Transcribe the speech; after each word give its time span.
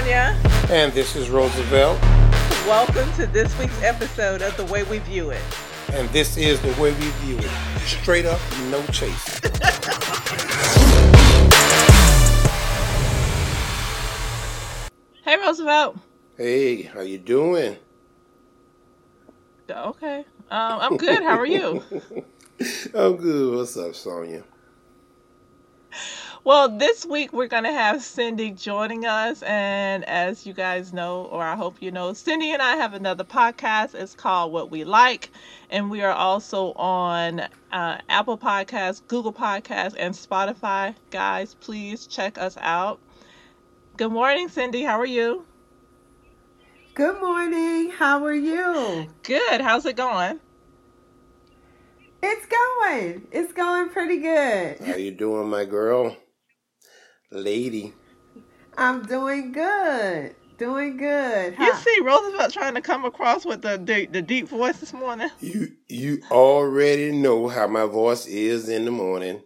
Tanya. 0.00 0.34
And 0.70 0.90
this 0.94 1.14
is 1.14 1.28
Roosevelt. 1.28 2.00
Welcome 2.66 3.12
to 3.16 3.26
this 3.26 3.56
week's 3.58 3.82
episode 3.82 4.40
of 4.40 4.56
The 4.56 4.64
Way 4.64 4.82
We 4.84 4.98
View 5.00 5.28
It. 5.28 5.42
And 5.92 6.08
this 6.08 6.38
is 6.38 6.58
the 6.62 6.68
way 6.80 6.92
we 6.94 7.10
view 7.20 7.36
it. 7.38 7.50
Straight 7.80 8.24
up, 8.24 8.40
no 8.70 8.82
chase. 8.86 9.40
Hey, 15.22 15.36
Roosevelt. 15.36 15.98
Hey, 16.34 16.82
how 16.82 17.02
you 17.02 17.18
doing? 17.18 17.76
Okay. 19.68 20.20
Um, 20.50 20.80
I'm 20.80 20.96
good. 20.96 21.22
How 21.22 21.38
are 21.38 21.46
you? 21.46 21.82
I'm 22.94 23.16
good. 23.18 23.54
What's 23.54 23.76
up, 23.76 23.94
Sonia? 23.94 24.44
Well, 26.42 26.70
this 26.70 27.04
week 27.04 27.34
we're 27.34 27.48
going 27.48 27.64
to 27.64 27.72
have 27.72 28.02
Cindy 28.02 28.50
joining 28.50 29.04
us. 29.04 29.42
And 29.42 30.06
as 30.06 30.46
you 30.46 30.54
guys 30.54 30.90
know, 30.90 31.24
or 31.24 31.42
I 31.42 31.54
hope 31.54 31.82
you 31.82 31.90
know, 31.90 32.14
Cindy 32.14 32.52
and 32.52 32.62
I 32.62 32.76
have 32.76 32.94
another 32.94 33.24
podcast. 33.24 33.94
It's 33.94 34.14
called 34.14 34.50
What 34.50 34.70
We 34.70 34.84
Like. 34.84 35.30
And 35.68 35.90
we 35.90 36.00
are 36.00 36.12
also 36.12 36.72
on 36.72 37.40
uh, 37.72 37.98
Apple 38.08 38.38
Podcasts, 38.38 39.02
Google 39.06 39.34
Podcasts, 39.34 39.94
and 39.98 40.14
Spotify. 40.14 40.94
Guys, 41.10 41.54
please 41.60 42.06
check 42.06 42.38
us 42.38 42.56
out. 42.58 43.00
Good 43.98 44.10
morning, 44.10 44.48
Cindy. 44.48 44.82
How 44.82 44.98
are 44.98 45.04
you? 45.04 45.44
Good 46.94 47.20
morning. 47.20 47.90
How 47.90 48.24
are 48.24 48.34
you? 48.34 49.08
Good. 49.24 49.60
How's 49.60 49.84
it 49.84 49.96
going? 49.96 50.40
It's 52.22 52.46
going. 52.46 53.26
It's 53.30 53.52
going 53.52 53.90
pretty 53.90 54.18
good. 54.18 54.80
How 54.80 54.96
you 54.96 55.10
doing, 55.10 55.50
my 55.50 55.66
girl? 55.66 56.16
Lady. 57.30 57.92
I'm 58.76 59.02
doing 59.02 59.52
good. 59.52 60.34
Doing 60.58 60.96
good. 60.96 61.52
You 61.58 61.72
Huh. 61.72 61.76
see 61.76 62.00
Roosevelt 62.00 62.52
trying 62.52 62.74
to 62.74 62.80
come 62.82 63.04
across 63.04 63.44
with 63.46 63.62
the 63.62 63.78
deep, 63.78 64.12
the 64.12 64.20
deep 64.20 64.48
voice 64.48 64.78
this 64.78 64.92
morning. 64.92 65.30
You 65.40 65.72
you 65.88 66.22
already 66.30 67.12
know 67.12 67.48
how 67.48 67.66
my 67.66 67.86
voice 67.86 68.26
is 68.26 68.68
in 68.68 68.84
the 68.84 68.90
morning. 68.90 69.42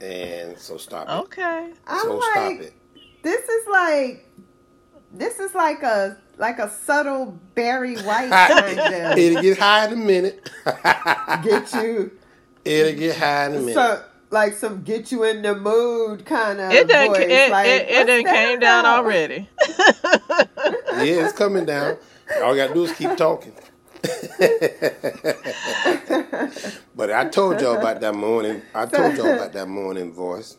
And 0.00 0.58
so 0.58 0.76
stop 0.76 1.08
it. 1.08 1.12
Okay. 1.12 1.72
I'm 1.86 2.00
so 2.06 2.14
like, 2.16 2.22
stop 2.32 2.60
it. 2.60 2.74
this 3.22 3.48
is 3.48 3.66
like, 3.68 4.28
this 5.12 5.38
is 5.40 5.54
like 5.54 5.82
a 5.82 6.16
like 6.38 6.58
a 6.58 6.70
subtle 6.70 7.38
Barry 7.54 7.96
White 8.04 8.30
kind 8.30 8.78
of 8.78 9.18
It'll 9.18 9.42
get 9.42 9.58
high 9.58 9.86
in 9.86 9.92
a 9.94 9.96
minute. 9.96 10.50
get 11.42 11.72
you. 11.74 12.12
It'll 12.64 12.98
get 12.98 13.16
high 13.16 13.46
in 13.46 13.54
a 13.54 13.58
minute. 13.58 13.74
So 13.74 14.04
like 14.32 14.54
some 14.54 14.82
get 14.82 15.12
you 15.12 15.24
in 15.24 15.42
the 15.42 15.54
mood 15.54 16.24
kind 16.24 16.60
of 16.60 16.72
It 16.72 16.88
done, 16.88 17.08
voice. 17.08 17.26
it, 17.30 17.50
like, 17.50 17.66
it, 17.68 17.88
it 17.90 17.94
what's 17.98 18.06
done 18.08 18.22
that 18.24 18.34
came 18.34 18.58
down 18.60 18.84
about? 18.84 19.04
already. 19.04 19.48
yeah, 20.96 21.22
it's 21.24 21.32
coming 21.32 21.64
down. 21.66 21.98
All 22.42 22.56
you 22.56 22.62
gotta 22.62 22.74
do 22.74 22.84
is 22.84 22.92
keep 22.92 23.16
talking. 23.16 23.52
but 26.96 27.10
I 27.12 27.28
told 27.28 27.60
y'all 27.60 27.76
about 27.76 28.00
that 28.00 28.14
morning. 28.14 28.62
I 28.74 28.86
told 28.86 29.16
y'all 29.16 29.34
about 29.34 29.52
that 29.52 29.68
morning 29.68 30.12
voice. 30.12 30.56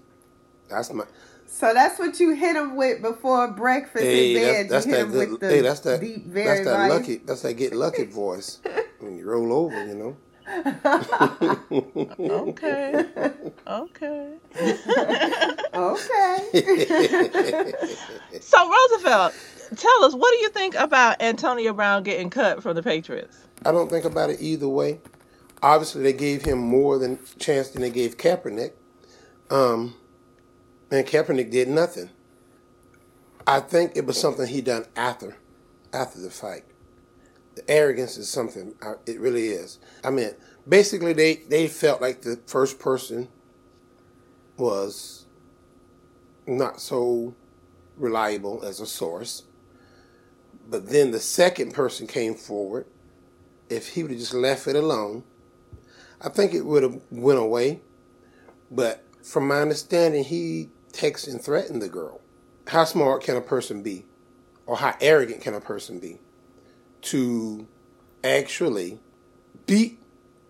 That's 0.69 0.93
my. 0.93 1.05
So 1.47 1.73
that's 1.73 1.99
what 1.99 2.19
you 2.19 2.33
hit 2.35 2.55
him 2.55 2.75
with 2.75 3.01
before 3.01 3.47
breakfast 3.49 4.03
Hey, 4.03 4.35
in 4.35 4.41
bed. 4.41 4.69
that's, 4.69 4.85
that's 4.85 4.97
that 4.97 5.11
good. 5.11 5.29
with 5.31 5.39
the 5.41 5.47
Hey, 5.49 5.61
that's 5.61 5.79
that. 5.81 6.01
deep, 6.01 6.25
That's 6.25 6.33
very 6.33 6.65
that 6.65 6.73
White. 6.79 6.89
lucky. 6.89 7.15
That's 7.17 7.41
that 7.41 7.53
get 7.53 7.73
lucky 7.75 8.05
voice. 8.05 8.59
When 8.99 9.17
you 9.17 9.25
roll 9.25 9.51
over, 9.53 9.85
you 9.87 9.95
know. 9.95 10.17
Okay. 12.29 13.05
Okay. 13.67 14.33
Okay. 15.73 16.51
So 18.41 18.69
Roosevelt, 18.69 19.33
tell 19.75 20.03
us, 20.03 20.13
what 20.13 20.31
do 20.31 20.37
you 20.39 20.49
think 20.49 20.75
about 20.75 21.21
Antonio 21.21 21.73
Brown 21.73 22.03
getting 22.03 22.29
cut 22.29 22.61
from 22.63 22.75
the 22.75 22.83
Patriots? 22.83 23.37
I 23.65 23.71
don't 23.71 23.89
think 23.89 24.05
about 24.05 24.29
it 24.29 24.41
either 24.41 24.67
way. 24.67 24.99
Obviously, 25.61 26.03
they 26.03 26.13
gave 26.13 26.43
him 26.43 26.59
more 26.59 26.99
than 26.99 27.19
chance 27.39 27.69
than 27.69 27.81
they 27.81 27.89
gave 27.89 28.17
Kaepernick. 28.17 28.73
Um, 29.49 29.95
and 30.91 31.05
Kaepernick 31.07 31.51
did 31.51 31.69
nothing. 31.69 32.09
I 33.47 33.59
think 33.61 33.93
it 33.95 34.05
was 34.05 34.19
something 34.19 34.47
he 34.47 34.61
done 34.61 34.85
after, 34.95 35.37
after 35.93 36.19
the 36.19 36.29
fight. 36.29 36.65
The 37.55 37.69
arrogance 37.69 38.17
is 38.17 38.29
something. 38.29 38.75
It 39.05 39.19
really 39.19 39.49
is. 39.49 39.79
I 40.03 40.09
mean, 40.09 40.31
basically, 40.67 41.13
they 41.13 41.35
they 41.35 41.67
felt 41.67 42.01
like 42.01 42.21
the 42.21 42.39
first 42.47 42.79
person 42.79 43.27
was 44.57 45.25
not 46.47 46.81
so 46.81 47.35
reliable 47.97 48.63
as 48.63 48.79
a 48.79 48.85
source. 48.85 49.43
But 50.69 50.89
then 50.89 51.11
the 51.11 51.19
second 51.19 51.73
person 51.73 52.07
came 52.07 52.35
forward 52.35 52.85
if 53.69 53.89
he 53.89 54.03
would 54.03 54.11
have 54.11 54.19
just 54.19 54.33
left 54.33 54.67
it 54.67 54.75
alone, 54.75 55.23
I 56.21 56.29
think 56.29 56.53
it 56.53 56.65
would 56.65 56.83
have 56.83 57.01
went 57.11 57.39
away. 57.39 57.81
But 58.71 59.03
from 59.23 59.47
my 59.47 59.61
understanding, 59.61 60.23
he 60.23 60.69
texted 60.91 61.31
and 61.31 61.41
threatened 61.41 61.81
the 61.81 61.89
girl. 61.89 62.21
How 62.67 62.85
smart 62.85 63.23
can 63.23 63.35
a 63.35 63.41
person 63.41 63.83
be, 63.83 64.05
or 64.65 64.77
how 64.77 64.95
arrogant 65.01 65.41
can 65.41 65.53
a 65.53 65.61
person 65.61 65.99
be, 65.99 66.19
to 67.03 67.67
actually 68.23 68.99
beat 69.65 69.99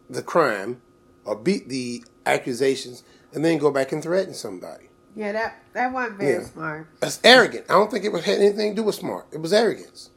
the 0.09 0.22
crime 0.24 0.81
or 1.25 1.36
beat 1.36 1.69
the 1.69 2.03
accusations 2.25 3.03
and 3.34 3.44
then 3.44 3.58
go 3.58 3.72
back 3.72 3.91
and 3.91 4.02
threaten 4.03 4.34
somebody? 4.34 4.90
yeah, 5.16 5.31
that 5.31 5.56
that 5.74 5.94
wasn't 5.94 6.18
very 6.19 6.34
Yeah. 6.42 6.47
smart. 6.50 6.88
That's 7.00 7.19
arrogant. 7.24 7.66
I 7.69 7.74
don't 7.74 7.92
think 7.92 8.03
it 8.06 8.12
had 8.24 8.40
anything 8.40 8.72
to 8.72 8.81
do 8.81 8.84
with 8.84 8.96
smart. 8.96 9.28
It 9.31 9.42
was 9.42 9.53
arrogance. 9.53 10.09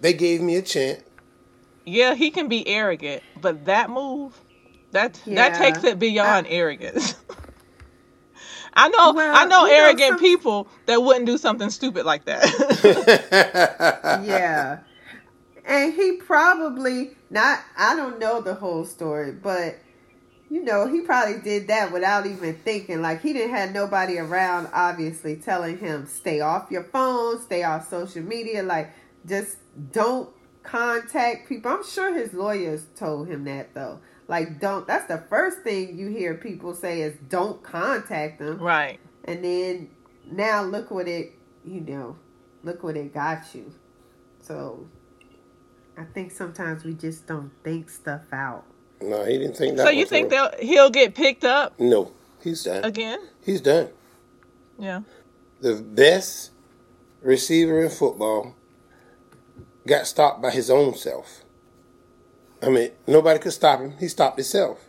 They 0.00 0.12
gave 0.14 0.40
me 0.40 0.56
a 0.56 0.62
chance. 0.62 1.02
Yeah, 1.84 2.14
he 2.14 2.30
can 2.30 2.48
be 2.48 2.66
arrogant, 2.66 3.22
but 3.40 3.64
that 3.66 3.88
move, 3.90 4.40
that 4.92 5.20
that 5.26 5.56
takes 5.58 5.84
it 5.84 5.98
beyond 6.00 6.46
arrogance. 6.48 7.14
I 8.74 8.88
know, 8.88 9.12
Well, 9.12 9.36
I 9.36 9.44
know 9.44 9.66
you 9.66 9.70
know, 9.72 9.78
arrogant 9.84 10.08
some- 10.12 10.18
people 10.18 10.66
that 10.86 11.02
wouldn't 11.02 11.26
do 11.26 11.36
something 11.38 11.68
stupid 11.70 12.04
like 12.06 12.24
that. 12.24 12.42
yeah. 14.26 14.78
And 15.64 15.94
he 15.94 16.12
probably 16.12 17.12
not 17.30 17.60
I 17.76 17.94
don't 17.94 18.18
know 18.18 18.40
the 18.40 18.54
whole 18.54 18.84
story, 18.84 19.32
but 19.32 19.76
you 20.52 20.62
know, 20.62 20.86
he 20.86 21.00
probably 21.00 21.40
did 21.40 21.68
that 21.68 21.92
without 21.92 22.26
even 22.26 22.54
thinking. 22.56 23.00
Like 23.00 23.22
he 23.22 23.32
didn't 23.32 23.54
have 23.54 23.72
nobody 23.72 24.18
around 24.18 24.68
obviously 24.74 25.36
telling 25.36 25.78
him 25.78 26.06
stay 26.06 26.40
off 26.40 26.70
your 26.70 26.84
phone, 26.84 27.40
stay 27.40 27.62
off 27.62 27.88
social 27.88 28.22
media, 28.22 28.62
like 28.62 28.90
just 29.26 29.56
don't 29.92 30.28
contact 30.62 31.48
people. 31.48 31.70
I'm 31.72 31.84
sure 31.84 32.14
his 32.14 32.34
lawyers 32.34 32.84
told 32.96 33.28
him 33.28 33.44
that 33.44 33.72
though. 33.72 34.00
Like 34.28 34.60
don't 34.60 34.86
that's 34.86 35.06
the 35.06 35.24
first 35.30 35.60
thing 35.62 35.96
you 35.96 36.08
hear 36.08 36.34
people 36.34 36.74
say 36.74 37.00
is 37.00 37.16
don't 37.28 37.62
contact 37.62 38.38
them. 38.38 38.58
right. 38.58 39.00
And 39.24 39.42
then 39.42 39.90
now 40.30 40.62
look 40.64 40.90
what 40.90 41.08
it, 41.08 41.32
you 41.64 41.80
know, 41.80 42.16
look 42.62 42.82
what 42.82 42.96
it 42.96 43.14
got 43.14 43.54
you. 43.54 43.72
So 44.40 44.86
I 45.96 46.04
think 46.04 46.32
sometimes 46.32 46.84
we 46.84 46.94
just 46.94 47.26
don't 47.26 47.50
think 47.64 47.90
stuff 47.90 48.22
out. 48.32 48.64
no, 49.00 49.24
he 49.24 49.38
didn't 49.38 49.56
think 49.56 49.76
that. 49.76 49.84
So 49.84 49.90
you 49.90 50.06
think 50.06 50.28
through. 50.30 50.38
that 50.38 50.62
he'll 50.62 50.90
get 50.90 51.14
picked 51.14 51.44
up 51.44 51.78
No, 51.78 52.12
he's 52.42 52.64
done. 52.64 52.84
again? 52.84 53.18
He's 53.44 53.60
done. 53.60 53.88
Yeah. 54.78 55.02
The 55.60 55.74
best 55.76 56.50
receiver 57.20 57.82
in 57.82 57.90
football 57.90 58.54
got 59.86 60.06
stopped 60.06 60.40
by 60.42 60.50
his 60.50 60.70
own 60.70 60.94
self. 60.94 61.44
I 62.62 62.68
mean, 62.68 62.90
nobody 63.06 63.38
could 63.38 63.52
stop 63.52 63.80
him. 63.80 63.96
He 63.98 64.08
stopped 64.08 64.36
himself. 64.38 64.88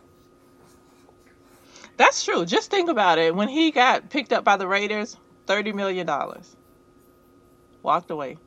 That's 1.96 2.24
true. 2.24 2.44
Just 2.44 2.70
think 2.70 2.88
about 2.88 3.18
it. 3.18 3.34
When 3.34 3.48
he 3.48 3.70
got 3.70 4.10
picked 4.10 4.32
up 4.32 4.42
by 4.44 4.56
the 4.56 4.66
Raiders, 4.66 5.16
thirty 5.46 5.72
million 5.72 6.06
dollars. 6.06 6.56
Walked 7.82 8.10
away. 8.10 8.38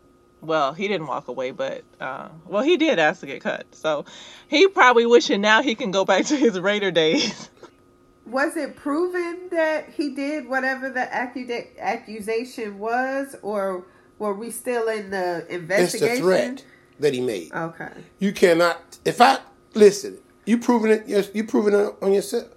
Well, 0.42 0.74
he 0.74 0.88
didn't 0.88 1.08
walk 1.08 1.28
away, 1.28 1.52
but 1.52 1.84
uh, 2.00 2.30
well, 2.46 2.62
he 2.64 2.78
did 2.78 3.00
ask 3.00 3.22
to 3.22 3.26
get 3.26 3.42
cut. 3.42 3.66
So 3.74 4.06
he 4.48 4.68
probably 4.68 5.06
wishing 5.06 5.42
now 5.42 5.62
he 5.64 5.74
can 5.76 5.92
go 5.92 6.06
back 6.06 6.26
to 6.26 6.38
his 6.38 6.60
Raider 6.60 6.92
days. 6.92 7.50
Was 8.26 8.58
it 8.58 8.76
proven 8.76 9.48
that 9.52 9.90
he 9.90 10.14
did 10.14 10.48
whatever 10.50 10.90
the 10.90 11.00
accuda- 11.00 11.78
accusation 11.80 12.78
was, 12.78 13.38
or 13.42 13.86
were 14.20 14.34
we 14.34 14.52
still 14.52 14.90
in 14.90 15.10
the 15.12 15.46
It's 15.48 15.54
investigation? 15.54 16.16
the 16.18 16.22
threat 16.22 16.66
that 17.00 17.14
he 17.14 17.22
made. 17.22 17.54
Okay. 17.54 17.90
You 18.20 18.34
cannot. 18.34 18.98
If 19.06 19.22
I 19.22 19.38
listen, 19.76 20.18
you 20.46 20.58
proving 20.58 20.92
it. 20.92 21.04
yes, 21.08 21.30
You 21.34 21.46
proving 21.46 21.74
it 21.74 21.96
on 22.02 22.12
yourself. 22.12 22.48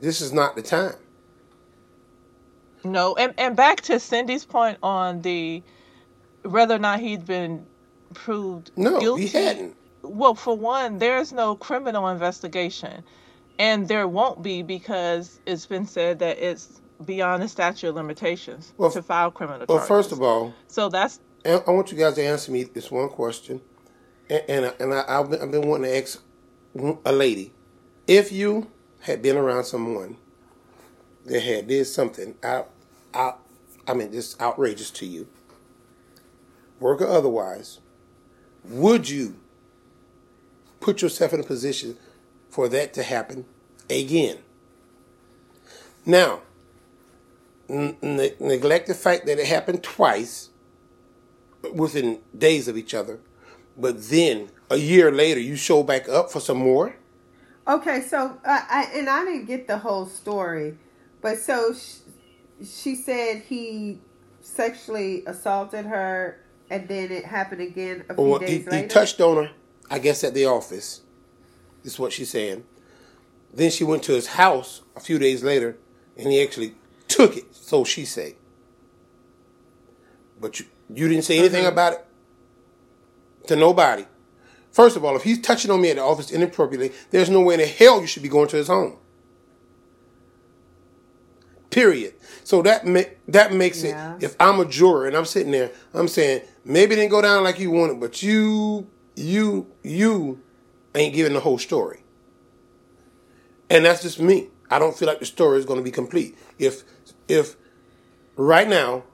This 0.00 0.22
is 0.22 0.32
not 0.32 0.56
the 0.56 0.62
time. 0.62 0.94
No, 2.82 3.14
and 3.14 3.34
and 3.38 3.54
back 3.54 3.82
to 3.82 4.00
Cindy's 4.00 4.44
point 4.46 4.78
on 4.82 5.20
the 5.22 5.62
whether 6.44 6.74
or 6.74 6.78
not 6.78 7.00
he'd 7.00 7.26
been 7.26 7.66
proved 8.14 8.70
No, 8.76 9.00
guilty. 9.00 9.26
he 9.26 9.38
hadn't. 9.38 9.76
Well, 10.02 10.34
for 10.34 10.56
one, 10.56 10.98
there's 10.98 11.32
no 11.32 11.54
criminal 11.54 12.08
investigation, 12.08 13.02
and 13.58 13.86
there 13.88 14.08
won't 14.08 14.42
be 14.42 14.62
because 14.62 15.40
it's 15.46 15.66
been 15.66 15.86
said 15.86 16.18
that 16.20 16.38
it's 16.38 16.80
beyond 17.04 17.42
the 17.42 17.48
statute 17.48 17.88
of 17.88 17.94
limitations 17.96 18.72
Well, 18.76 18.90
to 18.90 19.02
file 19.02 19.30
criminal 19.30 19.60
Well, 19.68 19.78
charges. 19.78 19.88
first 19.88 20.12
of 20.12 20.22
all, 20.22 20.54
so 20.68 20.88
that's 20.88 21.20
I 21.44 21.62
want 21.68 21.90
you 21.92 21.98
guys 21.98 22.14
to 22.14 22.22
answer 22.24 22.52
me 22.52 22.64
this 22.64 22.90
one 22.90 23.08
question, 23.08 23.60
and 24.30 24.42
and, 24.48 24.74
and 24.80 24.94
I, 24.94 25.04
I've, 25.08 25.30
been, 25.30 25.42
I've 25.42 25.50
been 25.50 25.68
wanting 25.68 25.90
to 25.90 25.96
ask 25.98 26.22
a 27.04 27.12
lady, 27.12 27.52
if 28.06 28.32
you 28.32 28.70
had 29.00 29.22
been 29.22 29.36
around 29.36 29.64
someone 29.64 30.16
that 31.26 31.40
had 31.42 31.66
did 31.68 31.84
something 31.86 32.34
out, 32.42 32.70
out, 33.14 33.40
I 33.86 33.94
mean, 33.94 34.12
just 34.12 34.40
outrageous 34.40 34.90
to 34.92 35.06
you, 35.06 35.28
work 36.82 37.00
or 37.00 37.06
otherwise, 37.06 37.80
would 38.64 39.08
you 39.08 39.36
put 40.80 41.00
yourself 41.00 41.32
in 41.32 41.40
a 41.40 41.44
position 41.44 41.96
for 42.50 42.68
that 42.68 42.92
to 42.94 43.02
happen 43.02 43.46
again? 43.88 44.38
Now, 46.04 46.42
n- 47.68 47.96
neglect 48.02 48.88
the 48.88 48.94
fact 48.94 49.26
that 49.26 49.38
it 49.38 49.46
happened 49.46 49.82
twice 49.82 50.50
within 51.72 52.20
days 52.36 52.68
of 52.68 52.76
each 52.76 52.92
other, 52.92 53.20
but 53.76 54.02
then 54.10 54.50
a 54.70 54.76
year 54.76 55.12
later 55.12 55.40
you 55.40 55.56
show 55.56 55.82
back 55.82 56.08
up 56.08 56.30
for 56.30 56.40
some 56.40 56.58
more. 56.58 56.96
Okay, 57.66 58.00
so 58.00 58.36
uh, 58.44 58.60
I 58.68 58.90
and 58.94 59.08
I 59.08 59.24
didn't 59.24 59.46
get 59.46 59.68
the 59.68 59.78
whole 59.78 60.06
story, 60.06 60.76
but 61.20 61.38
so 61.38 61.72
she, 61.72 62.64
she 62.64 62.94
said 62.96 63.42
he 63.48 64.00
sexually 64.40 65.22
assaulted 65.26 65.86
her, 65.86 66.41
and 66.72 66.88
then 66.88 67.12
it 67.12 67.26
happened 67.26 67.60
again 67.60 68.02
a 68.08 68.14
few 68.14 68.24
well, 68.24 68.38
days 68.38 68.64
he, 68.64 68.70
later. 68.70 68.82
He 68.82 68.88
touched 68.88 69.20
on 69.20 69.44
her, 69.44 69.50
I 69.90 69.98
guess, 69.98 70.24
at 70.24 70.32
the 70.32 70.46
office. 70.46 71.02
Is 71.84 71.98
what 71.98 72.12
she's 72.12 72.30
saying. 72.30 72.64
Then 73.52 73.70
she 73.70 73.84
went 73.84 74.02
to 74.04 74.12
his 74.12 74.28
house 74.28 74.80
a 74.96 75.00
few 75.00 75.18
days 75.18 75.42
later, 75.42 75.76
and 76.16 76.32
he 76.32 76.42
actually 76.42 76.74
took 77.08 77.36
it. 77.36 77.54
So 77.54 77.84
she 77.84 78.06
say. 78.06 78.36
But 80.40 80.60
you, 80.60 80.66
you 80.94 81.08
didn't 81.08 81.24
say 81.24 81.38
anything 81.38 81.64
mm-hmm. 81.64 81.72
about 81.72 81.92
it 81.92 82.06
to 83.48 83.56
nobody. 83.56 84.06
First 84.70 84.96
of 84.96 85.04
all, 85.04 85.14
if 85.14 85.24
he's 85.24 85.42
touching 85.42 85.70
on 85.70 85.82
me 85.82 85.90
at 85.90 85.96
the 85.96 86.02
office 86.02 86.30
inappropriately, 86.30 86.92
there's 87.10 87.28
no 87.28 87.40
way 87.40 87.54
in 87.54 87.60
the 87.60 87.66
hell 87.66 88.00
you 88.00 88.06
should 88.06 88.22
be 88.22 88.30
going 88.30 88.48
to 88.48 88.56
his 88.56 88.68
home. 88.68 88.96
Period. 91.72 92.14
So 92.44 92.62
that 92.62 92.86
ma- 92.86 93.10
that 93.28 93.52
makes 93.52 93.82
yeah. 93.82 94.14
it. 94.16 94.22
If 94.22 94.36
I'm 94.38 94.60
a 94.60 94.64
juror 94.64 95.06
and 95.08 95.16
I'm 95.16 95.24
sitting 95.24 95.50
there, 95.50 95.72
I'm 95.94 96.06
saying 96.06 96.42
maybe 96.64 96.92
it 96.92 96.96
didn't 96.96 97.10
go 97.10 97.22
down 97.22 97.42
like 97.42 97.58
you 97.58 97.70
wanted, 97.70 97.98
but 97.98 98.22
you, 98.22 98.86
you, 99.16 99.66
you 99.82 100.40
ain't 100.94 101.14
giving 101.14 101.32
the 101.32 101.40
whole 101.40 101.58
story. 101.58 102.04
And 103.70 103.86
that's 103.86 104.02
just 104.02 104.20
me. 104.20 104.48
I 104.70 104.78
don't 104.78 104.96
feel 104.96 105.08
like 105.08 105.18
the 105.18 105.24
story 105.24 105.58
is 105.58 105.64
going 105.64 105.78
to 105.78 105.84
be 105.84 105.90
complete. 105.90 106.36
If 106.58 106.84
if 107.26 107.56
right 108.36 108.68
now 108.68 109.04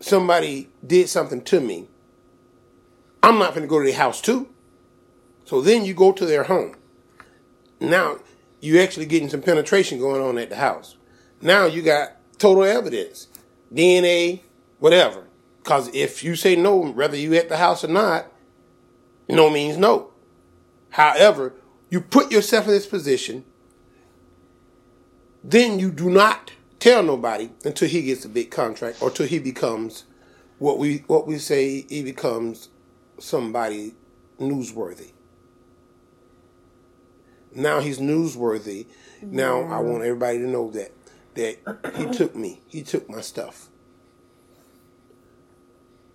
somebody 0.00 0.68
did 0.86 1.08
something 1.08 1.42
to 1.42 1.60
me, 1.60 1.88
I'm 3.22 3.38
not 3.38 3.50
going 3.50 3.62
to 3.62 3.68
go 3.68 3.80
to 3.80 3.84
their 3.84 3.96
house 3.96 4.20
too. 4.20 4.48
So 5.44 5.60
then 5.60 5.84
you 5.84 5.94
go 5.94 6.12
to 6.12 6.26
their 6.26 6.44
home. 6.44 6.76
Now 7.80 8.18
you 8.60 8.80
actually 8.80 9.06
getting 9.06 9.28
some 9.28 9.42
penetration 9.42 9.98
going 9.98 10.22
on 10.22 10.38
at 10.38 10.50
the 10.50 10.56
house. 10.56 10.95
Now 11.40 11.66
you 11.66 11.82
got 11.82 12.16
total 12.38 12.64
evidence, 12.64 13.28
DNA, 13.72 14.40
whatever. 14.78 15.26
Because 15.62 15.92
if 15.94 16.22
you 16.22 16.36
say 16.36 16.56
no, 16.56 16.76
whether 16.76 17.16
you 17.16 17.34
at 17.34 17.48
the 17.48 17.56
house 17.56 17.82
or 17.82 17.88
not, 17.88 18.26
no 19.28 19.50
means 19.50 19.76
no. 19.76 20.10
However, 20.90 21.54
you 21.90 22.00
put 22.00 22.30
yourself 22.30 22.66
in 22.66 22.70
this 22.70 22.86
position, 22.86 23.44
then 25.42 25.78
you 25.78 25.90
do 25.90 26.08
not 26.08 26.52
tell 26.78 27.02
nobody 27.02 27.50
until 27.64 27.88
he 27.88 28.02
gets 28.02 28.24
a 28.24 28.28
big 28.28 28.50
contract 28.50 29.02
or 29.02 29.10
till 29.10 29.26
he 29.26 29.38
becomes 29.38 30.04
what 30.58 30.78
we 30.78 30.98
what 31.06 31.26
we 31.26 31.38
say 31.38 31.82
he 31.88 32.02
becomes 32.02 32.68
somebody 33.18 33.94
newsworthy. 34.38 35.12
Now 37.54 37.80
he's 37.80 37.98
newsworthy. 37.98 38.86
Yeah. 39.20 39.28
Now 39.30 39.60
I 39.60 39.62
mm-hmm. 39.62 39.88
want 39.90 40.04
everybody 40.04 40.38
to 40.38 40.46
know 40.46 40.70
that 40.70 40.92
that 41.36 41.94
he 41.96 42.06
took 42.06 42.34
me. 42.34 42.60
He 42.66 42.82
took 42.82 43.08
my 43.08 43.20
stuff. 43.20 43.68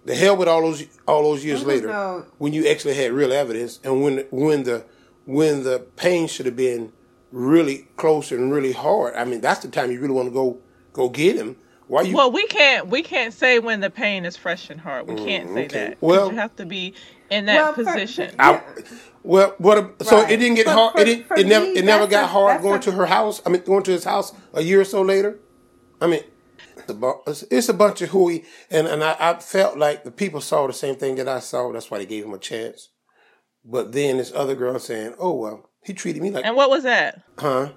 The 0.04 0.16
hell 0.16 0.36
with 0.36 0.48
all 0.48 0.62
those 0.62 0.86
all 1.08 1.24
those 1.24 1.46
years 1.46 1.64
later, 1.64 1.88
know. 1.88 2.26
when 2.40 2.54
you 2.54 2.68
actually 2.68 2.96
had 2.96 3.12
real 3.12 3.32
evidence, 3.32 3.80
and 3.84 4.02
when 4.02 4.26
when 4.32 4.64
the 4.64 4.84
when 5.26 5.64
the 5.64 5.86
pain 5.96 6.28
should 6.28 6.48
have 6.48 6.56
been 6.56 6.92
really 7.32 7.88
close 7.96 8.32
and 8.32 8.52
really 8.52 8.74
hard. 8.74 9.16
I 9.16 9.26
mean, 9.26 9.42
that's 9.42 9.62
the 9.62 9.70
time 9.70 9.92
you 9.92 10.00
really 10.00 10.14
want 10.14 10.28
to 10.28 10.34
go 10.34 10.60
go 10.94 11.10
get 11.10 11.36
him. 11.36 11.56
Why 11.88 12.04
you? 12.04 12.16
Well, 12.16 12.32
we 12.32 12.46
can't 12.48 12.88
we 12.88 13.04
can't 13.04 13.34
say 13.34 13.60
when 13.60 13.80
the 13.80 13.90
pain 13.90 14.26
is 14.26 14.38
fresh 14.38 14.70
and 14.70 14.80
hard. 14.80 15.08
We 15.08 15.16
can't 15.16 15.50
mm, 15.50 15.54
say 15.54 15.66
okay. 15.66 15.88
that. 15.90 15.98
Well, 16.02 16.32
you 16.32 16.38
have 16.38 16.56
to 16.56 16.66
be 16.66 16.94
in 17.32 17.46
that 17.46 17.56
well, 17.56 17.74
position. 17.74 18.30
For, 18.32 18.42
I, 18.42 18.62
well, 19.24 19.56
what? 19.58 20.04
so 20.04 20.22
it 20.22 20.38
didn't 20.38 20.56
get 20.56 20.66
for, 20.66 20.74
hard. 20.74 20.94
For, 20.94 21.00
it 21.00 21.06
didn't. 21.06 21.38
it 21.38 21.48
never. 21.48 21.66
It 21.66 21.86
never 21.86 22.08
got 22.08 22.26
a, 22.26 22.28
hard 22.28 22.62
going 22.62 22.80
a, 22.80 22.84
to 22.84 22.92
her 22.92 23.06
house. 23.08 23.42
I 23.46 23.50
mean, 23.50 23.64
going 23.64 23.84
to 23.84 23.92
his 23.92 24.04
house 24.04 24.34
a 24.54 24.62
year 24.62 24.82
or 24.82 24.86
so 24.86 25.02
later. 25.02 25.40
I 26.00 26.08
mean, 26.08 26.24
it's 26.88 27.70
a 27.70 27.74
bunch 27.74 28.02
of 28.02 28.10
hooey, 28.10 28.44
and 28.70 28.88
and 28.88 29.04
I, 29.04 29.16
I 29.20 29.40
felt 29.40 29.78
like 29.78 30.04
the 30.04 30.12
people 30.12 30.42
saw 30.42 30.68
the 30.68 30.74
same 30.74 30.96
thing 30.96 31.16
that 31.16 31.28
I 31.28 31.40
saw. 31.40 31.72
That's 31.72 31.90
why 31.90 32.00
they 32.00 32.06
gave 32.06 32.26
him 32.26 32.34
a 32.34 32.40
chance. 32.40 32.90
But 33.64 33.92
then 33.92 34.18
this 34.18 34.34
other 34.36 34.56
girl 34.56 34.78
saying, 34.80 35.16
"Oh 35.18 35.34
well, 35.34 35.70
he 35.84 35.94
treated 35.94 36.22
me 36.22 36.32
like." 36.32 36.46
And 36.46 36.56
what 36.56 36.70
was 36.70 36.84
that? 36.84 37.22
Huh? 37.38 37.72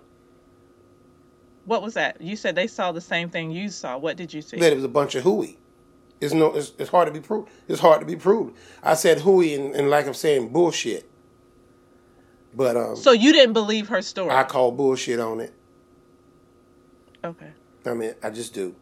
What 1.67 1.83
was 1.83 1.95
that? 1.95 2.21
You 2.21 2.37
said 2.37 2.55
they 2.55 2.67
saw 2.67 2.93
the 2.93 3.01
same 3.01 3.31
thing 3.31 3.51
you 3.51 3.69
saw. 3.69 3.97
What 3.97 4.17
did 4.17 4.33
you 4.35 4.43
see? 4.43 4.59
That 4.59 4.73
it 4.73 4.77
was 4.77 4.85
a 4.85 4.89
bunch 4.89 5.15
of 5.15 5.23
hooey. 5.23 5.59
It's 6.25 6.35
no. 6.35 6.55
It's, 6.55 6.73
it's 6.79 6.91
hard 6.91 7.07
to 7.07 7.13
be 7.13 7.21
proved. 7.21 7.51
It's 7.69 7.81
hard 7.81 8.01
to 8.01 8.07
be 8.07 8.17
proved. 8.17 8.57
I 8.83 8.95
said 8.95 9.21
hooey, 9.21 9.55
and, 9.55 9.75
and 9.75 9.91
like 9.91 10.07
I'm 10.07 10.15
saying 10.15 10.49
bullshit. 10.49 11.09
But 12.55 12.77
um. 12.77 12.97
So 12.97 13.13
you 13.13 13.33
didn't 13.33 13.53
believe 13.53 13.89
her 13.89 14.03
story? 14.03 14.31
I 14.31 14.45
call 14.45 14.73
bullshit 14.73 15.21
on 15.21 15.41
it. 15.41 15.53
Okay. 17.23 17.53
I 17.87 17.95
mean, 17.95 18.15
I 18.23 18.31
just 18.31 18.55
do. 18.55 18.75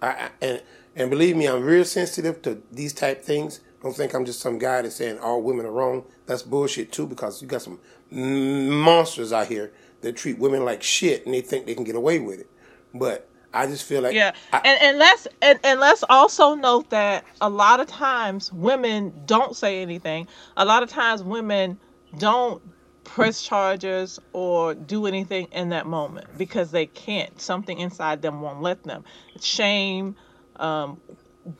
I, 0.00 0.08
I 0.08 0.30
and 0.40 0.62
and 0.94 1.10
believe 1.10 1.36
me, 1.36 1.46
I'm 1.46 1.62
real 1.62 1.84
sensitive 1.84 2.42
to 2.42 2.62
these 2.72 2.92
type 2.92 3.22
things. 3.22 3.60
Don't 3.82 3.94
think 3.94 4.14
I'm 4.14 4.24
just 4.24 4.40
some 4.40 4.58
guy 4.58 4.82
that's 4.82 4.96
saying 4.96 5.18
all 5.18 5.42
women 5.42 5.66
are 5.66 5.70
wrong. 5.70 6.04
That's 6.26 6.42
bullshit 6.42 6.90
too, 6.90 7.06
because 7.06 7.42
you 7.42 7.48
got 7.48 7.62
some 7.62 7.78
monsters 8.10 9.32
out 9.32 9.48
here 9.48 9.72
that 10.00 10.16
treat 10.16 10.38
women 10.38 10.64
like 10.64 10.82
shit 10.82 11.24
and 11.24 11.34
they 11.34 11.40
think 11.40 11.66
they 11.66 11.74
can 11.74 11.84
get 11.84 11.94
away 11.94 12.18
with 12.18 12.40
it. 12.40 12.50
But 12.94 13.28
I 13.56 13.66
just 13.66 13.84
feel 13.84 14.02
like 14.02 14.14
yeah, 14.14 14.34
I, 14.52 14.60
and 14.64 14.82
and 14.82 14.98
let's 14.98 15.26
and, 15.40 15.58
and 15.64 15.80
let's 15.80 16.04
also 16.10 16.54
note 16.54 16.90
that 16.90 17.24
a 17.40 17.48
lot 17.48 17.80
of 17.80 17.86
times 17.86 18.52
women 18.52 19.12
don't 19.24 19.56
say 19.56 19.80
anything. 19.80 20.28
A 20.58 20.64
lot 20.64 20.82
of 20.82 20.90
times 20.90 21.22
women 21.22 21.78
don't 22.18 22.62
press 23.04 23.42
charges 23.42 24.18
or 24.34 24.74
do 24.74 25.06
anything 25.06 25.46
in 25.52 25.70
that 25.70 25.86
moment 25.86 26.26
because 26.36 26.70
they 26.70 26.86
can't. 26.86 27.40
Something 27.40 27.78
inside 27.78 28.20
them 28.20 28.42
won't 28.42 28.60
let 28.60 28.82
them. 28.84 29.04
Shame, 29.40 30.16
um, 30.56 31.00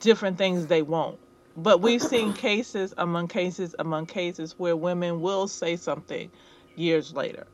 different 0.01 0.37
things 0.37 0.67
they 0.67 0.83
won't. 0.83 1.19
But 1.57 1.81
we've 1.81 2.03
seen 2.03 2.35
cases 2.35 2.93
among 2.99 3.29
cases 3.29 3.75
among 3.79 4.07
cases 4.07 4.55
where 4.59 4.77
women 4.77 5.23
will 5.23 5.49
say 5.49 5.77
something 5.77 6.31
years 6.75 7.15
later. 7.15 7.47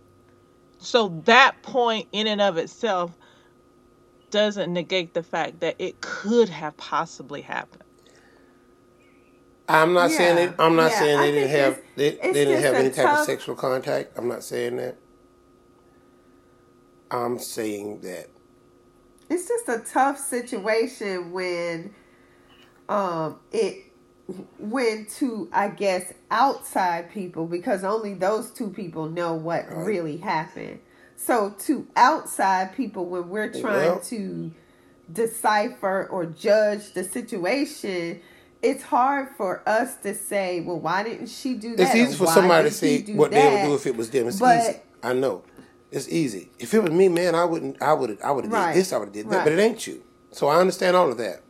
So 0.79 1.21
that 1.27 1.63
point 1.63 2.09
in 2.11 2.27
and 2.27 2.41
of 2.41 2.57
itself 2.57 3.17
doesn't 4.33 4.73
negate 4.73 5.15
the 5.15 5.23
fact 5.23 5.61
that 5.61 5.77
it 5.79 6.01
could 6.01 6.49
have 6.49 6.77
possibly 6.77 7.43
happened. 7.43 7.85
I'm 9.69 9.93
not 9.93 10.11
yeah. 10.11 10.17
saying 10.17 10.39
it. 10.39 10.55
I'm 10.59 10.75
not 10.75 10.91
yeah, 10.91 10.99
saying 10.99 11.21
they 11.21 11.31
didn't 11.31 11.51
have 11.51 11.81
they, 11.95 12.11
they 12.11 12.33
didn't 12.33 12.63
have 12.63 12.75
any 12.75 12.91
type 12.91 13.07
tough... 13.07 13.21
of 13.21 13.27
sexual 13.27 13.55
contact. 13.55 14.19
I'm 14.19 14.27
not 14.27 14.43
saying 14.43 14.77
that. 14.77 14.97
I'm 17.11 17.39
saying 17.39 18.01
that 18.01 18.29
it's 19.31 19.49
just 19.49 19.69
a 19.69 19.79
tough 19.87 20.19
situation 20.19 21.33
when 21.33 21.95
um 22.89 23.39
it 23.53 23.85
went 24.59 25.11
to 25.11 25.49
I 25.53 25.69
guess 25.69 26.13
outside 26.31 27.11
people 27.11 27.47
because 27.47 27.85
only 27.85 28.15
those 28.15 28.51
two 28.51 28.71
people 28.71 29.09
know 29.09 29.35
what 29.35 29.69
right. 29.69 29.87
really 29.87 30.17
happened. 30.17 30.81
So 31.25 31.55
to 31.61 31.87
outside 31.95 32.75
people 32.77 33.07
when 33.07 33.29
we're 33.29 33.53
trying 33.53 33.91
well, 33.91 34.01
to 34.01 34.51
decipher 35.13 36.09
or 36.11 36.27
judge 36.27 36.93
the 36.95 37.05
situation, 37.05 38.21
it's 38.61 38.83
hard 38.83 39.29
for 39.37 39.63
us 39.69 39.97
to 39.99 40.15
say, 40.15 40.61
well, 40.61 40.81
why 40.81 41.05
didn't 41.05 41.29
she 41.29 41.55
do 41.55 41.77
that? 41.77 41.83
It's 41.83 41.95
easy 41.95 42.17
for 42.17 42.27
somebody 42.27 42.69
to 42.69 42.75
say 42.75 43.03
what 43.13 43.31
that? 43.31 43.37
they 43.37 43.55
would 43.55 43.69
do 43.69 43.75
if 43.75 43.87
it 43.87 43.97
was 43.97 44.11
them. 44.11 44.27
It's 44.27 44.41
but, 44.41 44.59
easy. 44.59 44.79
I 45.03 45.13
know. 45.13 45.45
It's 45.93 46.09
easy. 46.09 46.51
If 46.59 46.75
it 46.75 46.83
was 46.83 46.91
me, 46.91 47.09
man, 47.09 47.37
I 47.37 47.45
wouldn't 47.45 47.81
I 47.81 47.93
would 47.93 48.21
I 48.23 48.33
would 48.33 48.45
have 48.45 48.53
right. 48.53 48.73
did 48.73 48.81
this, 48.81 48.93
I 48.93 48.99
would 48.99 49.07
have 49.07 49.15
did 49.15 49.29
that. 49.29 49.37
Right. 49.37 49.45
But 49.45 49.53
it 49.53 49.61
ain't 49.61 49.87
you. 49.87 50.03
So 50.33 50.49
I 50.49 50.57
understand 50.57 50.97
all 50.97 51.11
of 51.11 51.19
that 51.19 51.43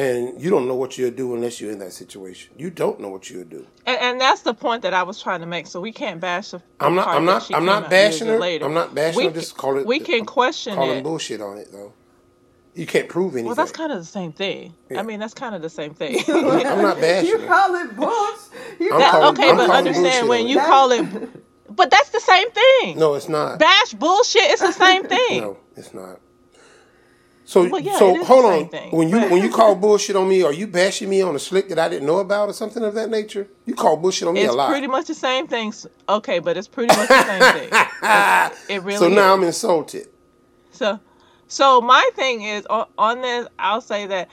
and 0.00 0.40
you 0.40 0.48
don't 0.48 0.66
know 0.66 0.74
what 0.74 0.96
you'll 0.96 1.10
do 1.10 1.34
unless 1.34 1.60
you're 1.60 1.70
in 1.70 1.78
that 1.80 1.92
situation. 1.92 2.54
You 2.56 2.70
don't 2.70 3.00
know 3.00 3.10
what 3.10 3.28
you'll 3.28 3.44
do. 3.44 3.66
And, 3.84 4.00
and 4.00 4.20
that's 4.20 4.40
the 4.40 4.54
point 4.54 4.80
that 4.82 4.94
I 4.94 5.02
was 5.02 5.22
trying 5.22 5.40
to 5.40 5.46
make. 5.46 5.66
So 5.66 5.78
we 5.78 5.92
can't 5.92 6.20
bash 6.20 6.52
the. 6.52 6.62
I'm 6.80 6.94
not. 6.94 7.08
I'm 7.08 7.26
not. 7.26 7.52
I'm 7.54 7.66
not 7.66 7.90
bashing 7.90 8.28
her. 8.28 8.38
Later. 8.38 8.64
I'm 8.64 8.72
not 8.72 8.94
bashing 8.94 9.18
we, 9.18 9.24
her. 9.26 9.30
Just 9.30 9.58
call 9.58 9.76
it. 9.76 9.84
We 9.84 10.00
can 10.00 10.24
question 10.24 10.74
calling 10.74 10.98
it. 10.98 11.04
bullshit 11.04 11.42
on 11.42 11.58
it 11.58 11.70
though. 11.70 11.92
You 12.74 12.86
can't 12.86 13.08
prove 13.10 13.32
anything. 13.34 13.46
Well, 13.46 13.56
that's 13.56 13.72
kind 13.72 13.92
of 13.92 13.98
the 13.98 14.04
same 14.06 14.32
thing. 14.32 14.72
Yeah. 14.88 15.00
I 15.00 15.02
mean, 15.02 15.20
that's 15.20 15.34
kind 15.34 15.54
of 15.54 15.60
the 15.60 15.68
same 15.68 15.92
thing. 15.92 16.22
I'm 16.28 16.80
not 16.80 16.98
bashing 17.00 17.28
You 17.28 17.38
call 17.46 17.74
it 17.74 17.94
bullshit. 17.94 18.80
You 18.80 18.90
That- 18.96 19.10
calling- 19.10 19.38
okay, 19.38 19.50
I'm 19.50 19.56
but 19.56 19.70
understand 19.70 20.28
when 20.28 20.46
you 20.46 20.58
it. 20.60 20.64
call 20.66 20.92
it, 20.92 21.04
but 21.68 21.90
that's 21.90 22.10
the 22.10 22.20
same 22.20 22.50
thing. 22.52 22.98
No, 22.98 23.14
it's 23.14 23.28
not. 23.28 23.58
Bash 23.58 23.92
bullshit. 23.92 24.44
It's 24.44 24.62
the 24.62 24.72
same 24.72 25.04
thing. 25.14 25.40
No, 25.42 25.56
it's 25.76 25.92
not. 25.92 26.20
So, 27.50 27.68
Well, 27.68 27.80
yeah, 27.80 27.98
so 27.98 28.24
hold 28.24 28.44
on. 28.44 28.68
thing, 28.68 28.92
when 28.92 29.08
you 29.08 29.18
when 29.22 29.42
you 29.42 29.50
call 29.60 29.74
bullshit 29.74 30.14
on 30.14 30.28
me, 30.28 30.44
are 30.44 30.52
you 30.52 30.68
bashing 30.68 31.10
me 31.10 31.20
on 31.20 31.34
a 31.34 31.38
slick 31.40 31.68
that 31.70 31.80
I 31.80 31.88
didn't 31.88 32.06
know 32.06 32.18
about 32.18 32.48
or 32.48 32.52
something 32.52 32.84
of 32.84 32.94
that 32.94 33.10
nature? 33.10 33.48
You 33.66 33.74
call 33.74 33.96
bullshit 33.96 34.28
on 34.28 34.34
me 34.34 34.42
It's 34.42 34.52
a 34.52 34.56
lot. 34.56 34.70
It's 34.70 34.74
pretty 34.74 34.86
much 34.86 35.06
the 35.08 35.14
same 35.14 35.48
thing. 35.48 35.74
Okay, 36.08 36.38
but 36.38 36.56
it's 36.56 36.68
pretty 36.68 36.96
much 36.96 37.08
the 37.08 37.24
same 37.24 37.70
thing. 37.70 37.86
It 38.68 38.82
really 38.84 38.98
so 38.98 39.08
now 39.08 39.32
is. 39.32 39.38
I'm 39.38 39.42
insulted. 39.42 40.06
So, 40.70 41.00
so 41.48 41.80
my 41.80 42.08
thing 42.14 42.42
is 42.42 42.66
on, 42.66 42.86
on 42.96 43.20
this. 43.20 43.48
I'll 43.58 43.80
say 43.80 44.06
that 44.06 44.28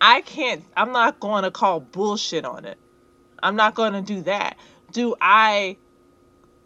I 0.00 0.22
can't. 0.22 0.64
I'm 0.74 0.92
not 0.92 1.20
going 1.20 1.44
to 1.44 1.50
call 1.50 1.80
bullshit 1.80 2.46
on 2.46 2.64
it. 2.64 2.78
I'm 3.42 3.56
not 3.56 3.74
going 3.74 3.92
to 3.92 4.00
do 4.00 4.22
that. 4.22 4.56
Do 4.90 5.16
I 5.20 5.76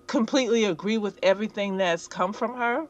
completely 0.06 0.64
agree 0.64 0.98
with 0.98 1.18
everything 1.24 1.76
that's 1.76 2.06
come 2.06 2.32
from 2.32 2.54
her? 2.54 2.86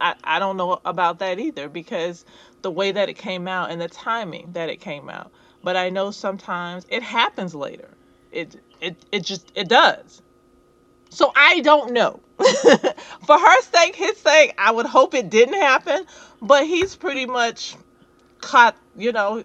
I, 0.00 0.14
I 0.24 0.38
don't 0.38 0.56
know 0.56 0.80
about 0.84 1.18
that 1.20 1.38
either 1.38 1.68
because 1.68 2.24
the 2.62 2.70
way 2.70 2.92
that 2.92 3.08
it 3.08 3.14
came 3.14 3.48
out 3.48 3.70
and 3.70 3.80
the 3.80 3.88
timing 3.88 4.52
that 4.52 4.68
it 4.68 4.80
came 4.80 5.08
out. 5.08 5.30
But 5.62 5.76
I 5.76 5.90
know 5.90 6.10
sometimes 6.10 6.86
it 6.88 7.02
happens 7.02 7.54
later. 7.54 7.88
It 8.30 8.60
it 8.80 8.96
it 9.10 9.24
just 9.24 9.50
it 9.54 9.68
does. 9.68 10.22
So 11.10 11.32
I 11.34 11.60
don't 11.60 11.92
know. 11.92 12.20
For 13.26 13.38
her 13.38 13.62
sake, 13.62 13.96
his 13.96 14.16
sake, 14.18 14.54
I 14.58 14.70
would 14.70 14.86
hope 14.86 15.14
it 15.14 15.30
didn't 15.30 15.54
happen. 15.54 16.06
But 16.40 16.66
he's 16.66 16.94
pretty 16.94 17.26
much 17.26 17.76
caught, 18.40 18.76
you 18.96 19.12
know, 19.12 19.42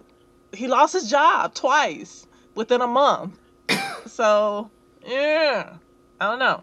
he 0.52 0.68
lost 0.68 0.92
his 0.92 1.10
job 1.10 1.54
twice 1.54 2.26
within 2.54 2.80
a 2.80 2.86
month. 2.86 3.36
so, 4.06 4.70
yeah. 5.04 5.74
I 6.20 6.30
don't 6.30 6.38
know. 6.38 6.62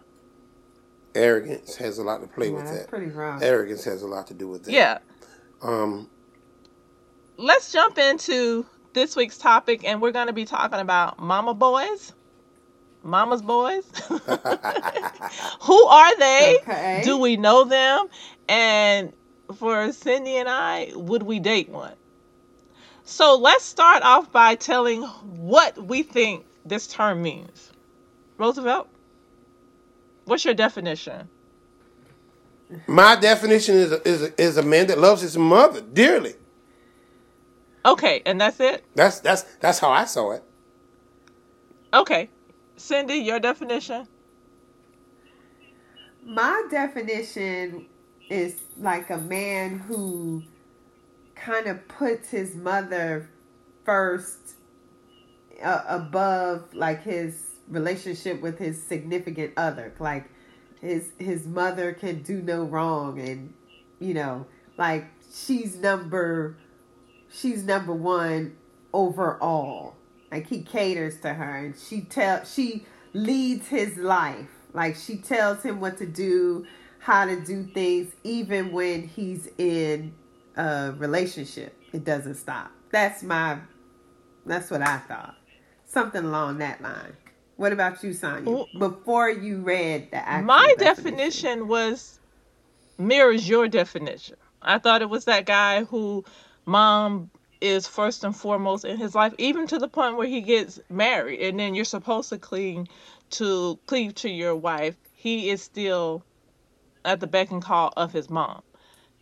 Arrogance 1.14 1.76
has 1.76 1.98
a 1.98 2.02
lot 2.02 2.20
to 2.22 2.26
play 2.26 2.48
Yeah, 2.48 2.54
with 2.54 2.64
that's 2.64 2.78
that. 2.80 2.88
pretty 2.88 3.06
wrong. 3.10 3.42
Arrogance 3.42 3.84
has 3.84 4.02
a 4.02 4.06
lot 4.06 4.26
to 4.28 4.34
do 4.34 4.48
with 4.48 4.64
that. 4.64 4.72
Yeah. 4.72 4.98
Um. 5.62 6.08
Let's 7.36 7.72
jump 7.72 7.98
into 7.98 8.66
this 8.92 9.16
week's 9.16 9.38
topic, 9.38 9.84
and 9.84 10.00
we're 10.00 10.12
going 10.12 10.26
to 10.28 10.32
be 10.32 10.44
talking 10.44 10.80
about 10.80 11.18
mama 11.18 11.54
boys. 11.54 12.12
Mama's 13.02 13.42
boys. 13.42 13.84
Who 15.62 15.84
are 15.86 16.16
they? 16.18 16.58
Okay. 16.62 17.00
Do 17.04 17.18
we 17.18 17.36
know 17.36 17.64
them? 17.64 18.06
And 18.48 19.12
for 19.56 19.90
Cindy 19.92 20.36
and 20.36 20.48
I, 20.48 20.92
would 20.94 21.24
we 21.24 21.40
date 21.40 21.68
one? 21.68 21.94
So 23.04 23.36
let's 23.36 23.64
start 23.64 24.04
off 24.04 24.30
by 24.30 24.54
telling 24.54 25.02
what 25.02 25.76
we 25.84 26.04
think 26.04 26.46
this 26.64 26.86
term 26.86 27.22
means. 27.22 27.72
Roosevelt, 28.38 28.88
what's 30.24 30.44
your 30.44 30.54
definition? 30.54 31.28
My 32.86 33.16
definition 33.16 33.76
is 33.76 33.92
a, 33.92 34.08
is 34.08 34.22
a, 34.22 34.42
is 34.42 34.56
a 34.56 34.62
man 34.62 34.86
that 34.86 34.98
loves 34.98 35.22
his 35.22 35.36
mother 35.36 35.80
dearly. 35.80 36.34
Okay, 37.84 38.22
and 38.24 38.40
that's 38.40 38.60
it? 38.60 38.84
That's 38.94 39.20
that's 39.20 39.42
that's 39.60 39.78
how 39.78 39.90
I 39.90 40.04
saw 40.04 40.32
it. 40.32 40.44
Okay. 41.92 42.30
Cindy, 42.76 43.16
your 43.16 43.38
definition? 43.38 44.08
My 46.24 46.66
definition 46.70 47.86
is 48.30 48.60
like 48.78 49.10
a 49.10 49.18
man 49.18 49.78
who 49.78 50.42
kind 51.34 51.66
of 51.66 51.86
puts 51.88 52.30
his 52.30 52.54
mother 52.54 53.28
first 53.84 54.54
uh, 55.62 55.82
above 55.86 56.72
like 56.72 57.02
his 57.02 57.51
relationship 57.72 58.40
with 58.40 58.58
his 58.58 58.80
significant 58.80 59.54
other. 59.56 59.92
Like 59.98 60.28
his 60.80 61.10
his 61.18 61.46
mother 61.46 61.92
can 61.92 62.22
do 62.22 62.42
no 62.42 62.64
wrong 62.64 63.18
and 63.20 63.54
you 63.98 64.14
know 64.14 64.46
like 64.76 65.06
she's 65.32 65.76
number 65.76 66.56
she's 67.32 67.64
number 67.64 67.92
one 67.92 68.56
overall. 68.92 69.96
Like 70.30 70.46
he 70.46 70.62
caters 70.62 71.20
to 71.20 71.34
her 71.34 71.56
and 71.56 71.74
she 71.76 72.02
tell 72.02 72.44
she 72.44 72.86
leads 73.12 73.68
his 73.68 73.96
life. 73.96 74.48
Like 74.72 74.96
she 74.96 75.16
tells 75.16 75.62
him 75.62 75.80
what 75.80 75.98
to 75.98 76.06
do 76.06 76.66
how 76.98 77.24
to 77.24 77.40
do 77.40 77.64
things 77.64 78.12
even 78.22 78.70
when 78.70 79.08
he's 79.08 79.48
in 79.58 80.14
a 80.56 80.92
relationship. 80.96 81.76
It 81.92 82.04
doesn't 82.04 82.36
stop. 82.36 82.70
That's 82.90 83.22
my 83.22 83.58
that's 84.44 84.70
what 84.70 84.82
i 84.82 84.98
thought. 84.98 85.36
Something 85.84 86.24
along 86.24 86.58
that 86.58 86.80
line 86.80 87.16
what 87.56 87.72
about 87.72 88.02
you 88.02 88.12
sonia 88.12 88.64
before 88.78 89.30
you 89.30 89.58
read 89.58 90.10
the 90.10 90.16
actual 90.16 90.46
My 90.46 90.74
definition 90.78 91.68
was 91.68 92.18
mirrors 92.98 93.48
your 93.48 93.68
definition. 93.68 94.36
I 94.62 94.78
thought 94.78 95.02
it 95.02 95.10
was 95.10 95.24
that 95.24 95.46
guy 95.46 95.84
who 95.84 96.24
mom 96.66 97.30
is 97.60 97.86
first 97.86 98.24
and 98.24 98.36
foremost 98.36 98.84
in 98.84 98.96
his 98.96 99.14
life, 99.14 99.34
even 99.38 99.66
to 99.68 99.78
the 99.78 99.88
point 99.88 100.16
where 100.16 100.26
he 100.26 100.40
gets 100.40 100.80
married, 100.90 101.40
and 101.40 101.58
then 101.58 101.74
you're 101.74 101.84
supposed 101.84 102.28
to 102.30 102.38
cling 102.38 102.88
to 103.30 103.78
cleave 103.86 104.14
to 104.16 104.28
your 104.28 104.54
wife. 104.54 104.96
He 105.14 105.50
is 105.50 105.62
still 105.62 106.24
at 107.04 107.20
the 107.20 107.26
beck 107.26 107.50
and 107.50 107.62
call 107.62 107.92
of 107.96 108.12
his 108.12 108.28
mom. 108.28 108.62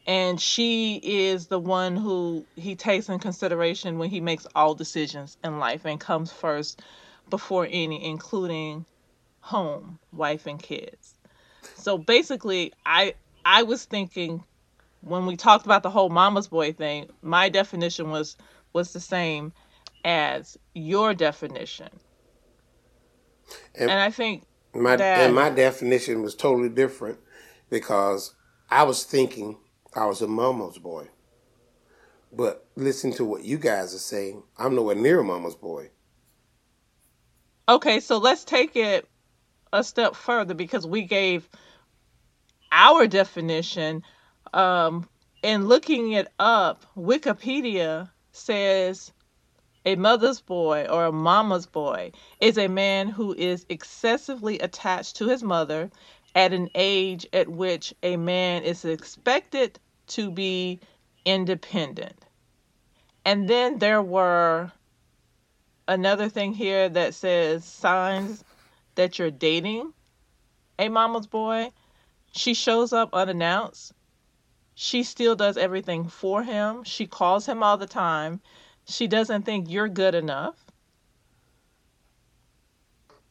And 0.07 0.41
she 0.41 1.01
is 1.03 1.47
the 1.47 1.59
one 1.59 1.97
who 1.97 2.45
he 2.57 2.75
takes 2.75 3.09
in 3.09 3.19
consideration 3.19 3.99
when 3.99 4.09
he 4.09 4.21
makes 4.21 4.47
all 4.55 4.75
decisions 4.75 5.37
in 5.45 5.59
life 5.59 5.85
and 5.85 6.01
comes 6.01 6.33
first 6.33 6.81
before 7.31 7.67
any, 7.71 8.05
including 8.05 8.85
home, 9.41 9.99
wife 10.13 10.47
and 10.47 10.63
kids. 10.63 11.15
So 11.75 11.97
basically, 11.97 12.73
I 12.85 13.15
I 13.45 13.63
was 13.63 13.85
thinking 13.85 14.45
when 15.01 15.25
we 15.27 15.37
talked 15.37 15.65
about 15.65 15.83
the 15.83 15.91
whole 15.91 16.11
mama's 16.11 16.49
boy 16.49 16.73
thing, 16.73 17.09
my 17.23 17.49
definition 17.49 18.11
was 18.11 18.37
was 18.73 18.93
the 18.93 19.01
same 19.01 19.53
as 20.05 20.59
your 20.75 21.15
definition. 21.15 21.89
And- 23.75 23.91
And 23.91 24.01
I 24.01 24.11
think 24.11 24.45
My 24.73 24.97
that- 24.97 25.19
and 25.19 25.35
my 25.35 25.51
definition 25.51 26.23
was 26.23 26.35
totally 26.35 26.69
different 26.69 27.19
because 27.71 28.35
I 28.71 28.85
was 28.85 29.05
thinking 29.05 29.59
I 29.95 30.07
was 30.07 30.23
a 30.23 30.29
mama's 30.29 30.79
boy. 30.79 31.09
But 32.33 32.69
listen 32.77 33.11
to 33.15 33.25
what 33.25 33.43
you 33.43 33.59
guys 33.59 33.93
are 33.95 33.99
saying. 33.99 34.45
I'm 34.57 34.77
nowhere 34.77 34.95
near 34.95 35.21
a 35.21 35.25
mama's 35.25 35.57
boy. 35.57 35.91
Okay, 37.71 38.01
so 38.01 38.19
let's 38.19 38.43
take 38.43 38.75
it 38.75 39.09
a 39.73 39.85
step 39.85 40.17
further 40.17 40.55
because 40.55 40.85
we 40.85 41.03
gave 41.03 41.49
our 42.73 43.07
definition. 43.07 44.03
Um, 44.53 45.09
in 45.45 45.69
looking 45.69 46.11
it 46.11 46.27
up, 46.41 46.85
Wikipedia 46.97 48.11
says 48.33 49.13
a 49.87 49.95
mother's 49.95 50.41
boy 50.41 50.89
or 50.91 51.05
a 51.05 51.13
mama's 51.13 51.67
boy 51.67 52.11
is 52.41 52.59
a 52.59 52.67
man 52.67 53.07
who 53.07 53.35
is 53.35 53.65
excessively 53.69 54.59
attached 54.59 55.15
to 55.19 55.29
his 55.29 55.45
mother 55.45 55.93
at 56.35 56.53
an 56.53 56.71
age 56.75 57.25
at 57.33 57.49
which 57.49 57.95
a 58.03 58.17
man 58.17 58.65
is 58.65 58.85
expected 58.85 59.79
to 60.09 60.33
be 60.33 60.81
independent. 61.25 62.27
And 63.25 63.49
then 63.49 63.79
there 63.79 64.03
were 64.03 64.73
another 65.91 66.29
thing 66.29 66.53
here 66.53 66.89
that 66.89 67.15
says 67.15 67.65
signs 67.65 68.45
that 68.95 69.19
you're 69.19 69.31
dating 69.31 69.93
a 70.79 70.89
mama's 70.89 71.27
boy. 71.27 71.73
She 72.31 72.55
shows 72.55 72.93
up 72.93 73.11
unannounced. 73.13 73.93
She 74.77 75.03
still 75.03 75.35
does 75.35 75.57
everything 75.57 76.09
for 76.09 76.45
him. 76.45 76.85
She 76.85 77.09
calls 77.09 77.45
him 77.45 77.63
all 77.63 77.77
the 77.77 77.89
time. 77.89 78.41
She 78.87 79.09
doesn't 79.09 79.43
think 79.43 79.69
you're 79.69 79.89
good 79.89 80.15
enough. 80.15 80.55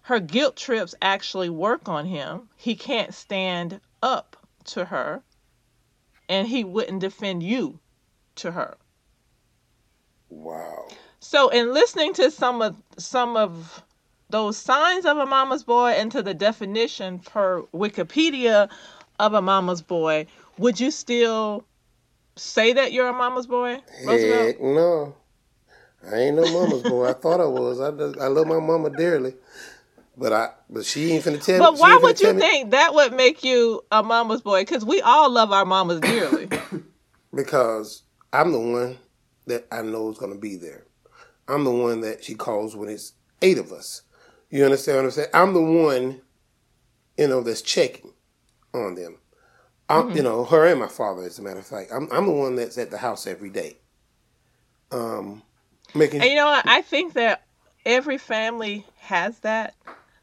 Her 0.01 0.19
guilt 0.19 0.57
trips 0.57 0.93
actually 1.01 1.49
work 1.49 1.87
on 1.87 2.05
him. 2.05 2.49
He 2.57 2.75
can't 2.75 3.13
stand 3.13 3.79
up 4.03 4.35
to 4.65 4.85
her, 4.85 5.23
and 6.27 6.47
he 6.47 6.65
wouldn't 6.65 6.99
defend 6.99 7.41
you 7.41 7.79
to 8.35 8.51
her. 8.51 8.75
Wow. 10.29 10.87
So, 11.19 11.49
in 11.49 11.73
listening 11.73 12.13
to 12.13 12.31
some 12.31 12.61
of 12.61 12.75
some 12.97 13.35
of 13.35 13.83
those 14.29 14.57
signs 14.57 15.05
of 15.05 15.17
a 15.17 15.25
mama's 15.25 15.63
boy 15.63 15.89
and 15.91 16.11
to 16.11 16.21
the 16.21 16.33
definition 16.33 17.19
per 17.19 17.61
Wikipedia 17.73 18.69
of 19.19 19.33
a 19.33 19.41
mama's 19.41 19.81
boy, 19.81 20.27
would 20.57 20.79
you 20.79 20.91
still 20.91 21.65
say 22.35 22.73
that 22.73 22.93
you're 22.93 23.09
a 23.09 23.13
mama's 23.13 23.47
boy, 23.47 23.81
Roosevelt? 24.05 24.47
Heck 24.47 24.61
no. 24.61 25.15
I 26.09 26.15
ain't 26.15 26.37
no 26.37 26.47
mama's 26.47 26.83
boy. 26.83 27.07
I 27.09 27.13
thought 27.13 27.41
I 27.41 27.45
was. 27.45 27.81
I, 27.81 27.91
just- 27.91 28.19
I 28.19 28.27
love 28.27 28.47
my 28.47 28.59
mama 28.59 28.89
dearly. 28.89 29.33
But 30.15 30.31
I 30.33 30.49
but 30.69 30.85
she 30.85 31.11
ain't 31.11 31.23
finna 31.23 31.43
tell 31.43 31.59
But 31.59 31.73
me. 31.73 31.79
why 31.79 31.99
would 32.03 32.19
you 32.21 32.33
me- 32.33 32.39
think 32.41 32.71
that 32.71 32.93
would 32.93 33.13
make 33.13 33.43
you 33.43 33.81
a 33.91 34.03
mama's 34.03 34.41
boy? 34.41 34.61
Because 34.61 34.85
we 34.85 35.01
all 35.01 35.29
love 35.29 35.51
our 35.51 35.65
mamas 35.65 35.99
dearly. 35.99 36.49
Because 37.33 38.01
I'm 38.33 38.51
the 38.51 38.59
one 38.59 38.97
that 39.45 39.67
I 39.71 39.83
know 39.83 40.09
is 40.09 40.17
going 40.17 40.33
to 40.33 40.39
be 40.39 40.55
there. 40.55 40.83
I'm 41.49 41.63
the 41.63 41.71
one 41.71 42.01
that 42.01 42.23
she 42.23 42.35
calls 42.35 42.75
when 42.75 42.89
it's 42.89 43.13
eight 43.41 43.57
of 43.57 43.71
us. 43.71 44.03
You 44.49 44.65
understand 44.65 44.97
what 44.99 45.05
I'm 45.05 45.11
saying? 45.11 45.29
I'm 45.33 45.53
the 45.53 45.61
one, 45.61 46.21
you 47.17 47.27
know, 47.27 47.41
that's 47.41 47.61
checking 47.61 48.13
on 48.73 48.95
them. 48.95 49.17
I'm, 49.89 50.03
Mm-hmm. 50.05 50.17
you 50.17 50.23
know, 50.23 50.45
her 50.45 50.67
and 50.67 50.79
my 50.79 50.87
father, 50.87 51.23
as 51.23 51.39
a 51.39 51.41
matter 51.41 51.59
of 51.59 51.65
fact. 51.67 51.91
I'm, 51.93 52.07
I'm 52.11 52.27
the 52.27 52.31
one 52.31 52.55
that's 52.55 52.77
at 52.77 52.91
the 52.91 52.97
house 52.97 53.27
every 53.27 53.49
day. 53.49 53.77
Um, 54.91 55.43
making 55.95 56.21
And 56.21 56.29
you 56.29 56.35
know 56.35 56.47
what? 56.47 56.67
I 56.67 56.81
think 56.81 57.13
that 57.13 57.43
every 57.85 58.17
family 58.17 58.85
has 58.99 59.39
that. 59.39 59.75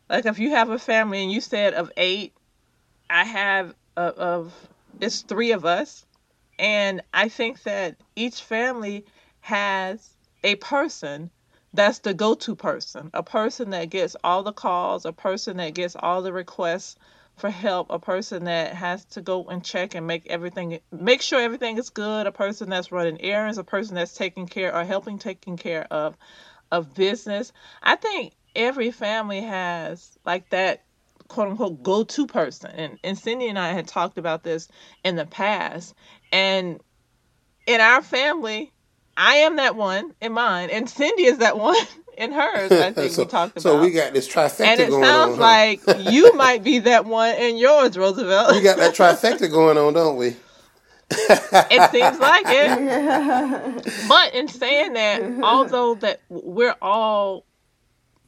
Like 0.08 0.26
if 0.26 0.38
you 0.38 0.50
have 0.50 0.70
a 0.70 0.78
family 0.78 1.22
and 1.22 1.32
you 1.32 1.40
said 1.40 1.74
of 1.74 1.90
eight, 1.96 2.32
I 3.10 3.24
have 3.24 3.74
of, 3.96 4.14
of 4.18 4.68
it's 5.00 5.22
three 5.22 5.52
of 5.52 5.64
us, 5.64 6.04
and 6.58 7.02
I 7.12 7.28
think 7.28 7.62
that 7.64 7.96
each 8.14 8.42
family 8.42 9.04
has 9.40 10.15
a 10.46 10.54
person 10.56 11.30
that's 11.74 11.98
the 11.98 12.14
go-to 12.14 12.54
person, 12.54 13.10
a 13.12 13.22
person 13.22 13.70
that 13.70 13.90
gets 13.90 14.16
all 14.24 14.44
the 14.44 14.52
calls, 14.52 15.04
a 15.04 15.12
person 15.12 15.58
that 15.58 15.74
gets 15.74 15.96
all 15.96 16.22
the 16.22 16.32
requests 16.32 16.96
for 17.36 17.50
help, 17.50 17.88
a 17.90 17.98
person 17.98 18.44
that 18.44 18.72
has 18.74 19.04
to 19.06 19.20
go 19.20 19.44
and 19.46 19.62
check 19.64 19.94
and 19.94 20.06
make 20.06 20.26
everything 20.28 20.78
make 20.92 21.20
sure 21.20 21.40
everything 21.40 21.76
is 21.76 21.90
good, 21.90 22.26
a 22.26 22.32
person 22.32 22.70
that's 22.70 22.92
running 22.92 23.20
errands, 23.20 23.58
a 23.58 23.64
person 23.64 23.96
that's 23.96 24.14
taking 24.14 24.46
care 24.46 24.74
or 24.74 24.84
helping 24.84 25.18
taking 25.18 25.56
care 25.58 25.86
of 25.90 26.16
of 26.70 26.94
business. 26.94 27.52
I 27.82 27.96
think 27.96 28.32
every 28.54 28.92
family 28.92 29.42
has 29.42 30.16
like 30.24 30.48
that 30.50 30.84
quote 31.28 31.48
unquote 31.48 31.82
go 31.82 32.04
to 32.04 32.26
person. 32.28 32.70
And 32.70 32.98
and 33.02 33.18
Cindy 33.18 33.48
and 33.48 33.58
I 33.58 33.72
had 33.72 33.88
talked 33.88 34.16
about 34.16 34.44
this 34.44 34.68
in 35.04 35.16
the 35.16 35.26
past. 35.26 35.92
And 36.32 36.80
in 37.66 37.80
our 37.80 38.00
family, 38.00 38.72
I 39.16 39.36
am 39.36 39.56
that 39.56 39.76
one 39.76 40.14
in 40.20 40.32
mine, 40.32 40.70
and 40.70 40.88
Cindy 40.88 41.24
is 41.24 41.38
that 41.38 41.58
one 41.58 41.76
in 42.18 42.32
hers. 42.32 42.72
I 42.72 42.92
think 42.92 43.12
so, 43.12 43.22
we 43.22 43.28
talked 43.28 43.52
about. 43.52 43.62
so 43.62 43.80
we 43.80 43.90
got 43.90 44.12
this 44.12 44.28
trifecta 44.28 44.66
and 44.66 44.80
it 44.80 44.90
sounds 44.90 45.32
on. 45.32 45.38
huh? 45.38 45.40
like 45.40 45.80
you 46.10 46.32
might 46.36 46.62
be 46.62 46.78
that 46.80 47.04
one 47.06 47.34
in 47.36 47.56
yours, 47.56 47.96
Roosevelt. 47.96 48.54
we 48.54 48.62
got 48.62 48.76
that 48.78 48.94
trifecta 48.94 49.50
going 49.50 49.78
on, 49.78 49.94
don't 49.94 50.16
we? 50.16 50.36
it 51.08 51.90
seems 51.92 52.18
like 52.18 52.44
it. 52.48 54.08
But 54.08 54.34
in 54.34 54.48
saying 54.48 54.94
that, 54.94 55.22
although 55.42 55.94
that 55.96 56.20
we're 56.28 56.74
all 56.82 57.46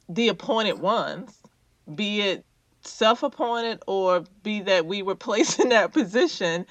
the 0.09 0.29
appointed 0.29 0.79
ones, 0.79 1.37
be 1.93 2.21
it 2.21 2.45
self-appointed 2.83 3.83
or 3.89 4.25
be 4.45 4.61
that 4.63 4.87
we 4.87 5.03
were 5.03 5.17
placed 5.17 5.59
in 5.59 5.71
that 5.71 5.93
position, 5.93 6.67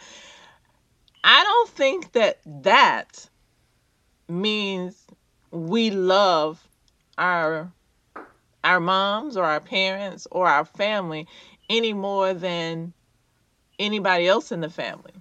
I 1.26 1.44
don't 1.44 1.70
think 1.70 2.14
that 2.14 2.40
that 2.64 3.28
means 4.30 5.06
we 5.52 5.90
love 5.92 6.68
our 7.18 7.72
our 8.64 8.80
moms 8.80 9.38
or 9.38 9.46
our 9.46 9.62
parents 9.62 10.28
or 10.32 10.48
our 10.48 10.66
family 10.66 11.28
any 11.70 11.94
more 11.94 12.34
than 12.34 12.94
anybody 13.80 14.28
else 14.28 14.52
in 14.52 14.60
the 14.62 14.70
family. 14.70 15.14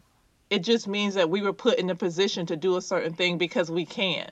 It 0.51 0.61
just 0.61 0.89
means 0.89 1.15
that 1.15 1.31
we 1.31 1.43
were 1.43 1.53
put 1.53 1.79
in 1.79 1.91
a 1.91 1.95
position 1.95 2.47
to 2.47 2.57
do 2.57 2.77
a 2.77 2.83
certain 2.83 3.13
thing 3.15 3.39
because 3.39 3.71
we 3.71 3.85
can. 3.85 4.29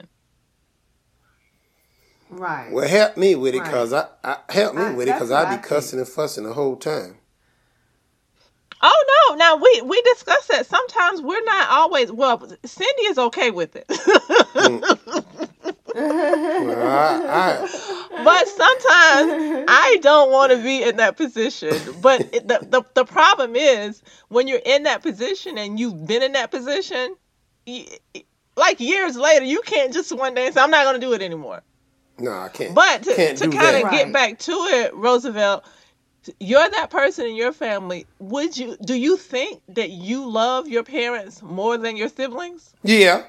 Right. 2.31 2.73
Well, 2.73 2.89
help 2.89 3.17
me 3.17 3.35
with 3.35 3.55
it, 3.55 3.61
Right. 3.61 3.71
cause 3.71 3.93
I, 3.93 4.07
I 4.25 4.39
help 4.49 4.75
me 4.75 4.83
I- 4.83 4.93
with 4.95 5.09
it, 5.09 5.17
cause 5.19 5.31
I 5.31 5.41
what 5.43 5.49
be 5.49 5.53
I 5.53 5.57
think. 5.57 5.67
cussing 5.67 5.99
and 6.01 6.09
fussing 6.09 6.45
the 6.45 6.55
whole 6.55 6.77
time. 6.77 7.19
Now 9.37 9.57
we 9.57 9.83
we 9.85 10.01
discuss 10.03 10.47
that. 10.49 10.67
Sometimes 10.67 11.23
we're 11.23 11.45
not 11.45 11.71
always. 11.71 12.13
Well, 12.13 12.47
Cindy 12.65 13.03
is 13.05 13.19
okay 13.19 13.51
with 13.53 13.77
it, 13.77 13.87
Well, 16.59 16.87
I, 16.87 17.23
I, 17.27 17.69
but 18.25 18.49
sometimes 18.49 19.37
I 19.69 19.99
don't 20.03 20.31
want 20.33 20.53
to 20.53 20.59
be 20.63 20.83
in 20.83 20.97
that 20.97 21.17
position. 21.17 21.95
But 22.01 22.29
it, 22.33 22.49
the, 22.49 22.61
the 22.69 22.85
the 22.95 23.05
problem 23.05 23.57
is 23.57 24.03
when 24.29 24.49
you're 24.49 24.63
in 24.65 24.85
that 24.85 25.03
position 25.03 25.59
and 25.59 25.81
you've 25.81 26.07
been 26.07 26.23
in 26.23 26.33
that 26.33 26.51
position, 26.51 27.17
y- 27.67 27.89
like 28.57 28.81
years 28.81 29.17
later, 29.17 29.45
you 29.47 29.63
can't 29.63 29.93
just 29.93 30.17
one 30.17 30.35
day 30.35 30.51
say, 30.51 30.61
"I'm 30.63 30.71
not 30.71 30.85
going 30.85 31.01
to 31.01 31.07
do 31.07 31.13
it 31.15 31.23
anymore." 31.23 31.63
no, 32.19 32.33
I 32.33 32.49
can't. 32.51 32.75
But 32.75 33.03
to, 33.05 33.35
to 33.37 33.49
kind 33.49 33.77
that. 33.77 33.85
of 33.85 33.91
get 33.91 34.05
Right. 34.05 34.13
back 34.13 34.39
to 34.41 34.53
it, 34.53 34.95
Roosevelt, 34.95 35.65
you're 36.41 36.69
that 36.69 36.91
person 36.91 37.27
in 37.27 37.35
your 37.37 37.53
family. 37.53 38.07
Would 38.19 38.57
you 38.57 38.77
do 38.85 38.95
you 38.95 39.17
think 39.17 39.63
that 39.69 39.91
you 39.91 40.29
love 40.29 40.69
your 40.69 40.83
parents 40.83 41.43
more 41.43 41.77
than 41.79 41.97
your 41.97 42.09
siblings? 42.09 42.75
yeah. 42.83 43.25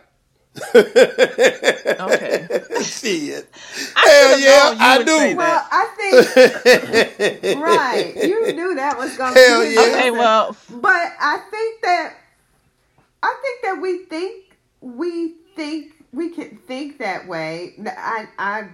Okay. 0.73 2.47
Shit. 2.81 3.49
I 3.95 4.07
Hell 4.07 4.39
yeah, 4.39 4.75
I 4.79 5.03
do. 5.03 5.35
Well, 5.35 5.67
I 5.69 5.85
think 7.43 7.59
right. 7.61 8.15
You 8.15 8.53
knew 8.53 8.75
that 8.75 8.97
was 8.97 9.17
going 9.17 9.33
to 9.33 9.39
Hell 9.39 9.61
be 9.63 9.73
yeah. 9.73 9.81
Okay, 9.81 10.11
well, 10.11 10.55
But 10.69 11.11
I 11.19 11.39
think 11.51 11.81
that 11.81 12.13
I 13.21 13.35
think 13.41 13.61
that 13.63 13.81
we 13.81 14.05
think 14.05 14.57
we 14.79 15.35
think 15.55 15.93
we 16.13 16.29
can 16.29 16.57
think 16.67 16.99
that 16.99 17.27
way. 17.27 17.75
i 17.85 18.27
i 18.37 18.69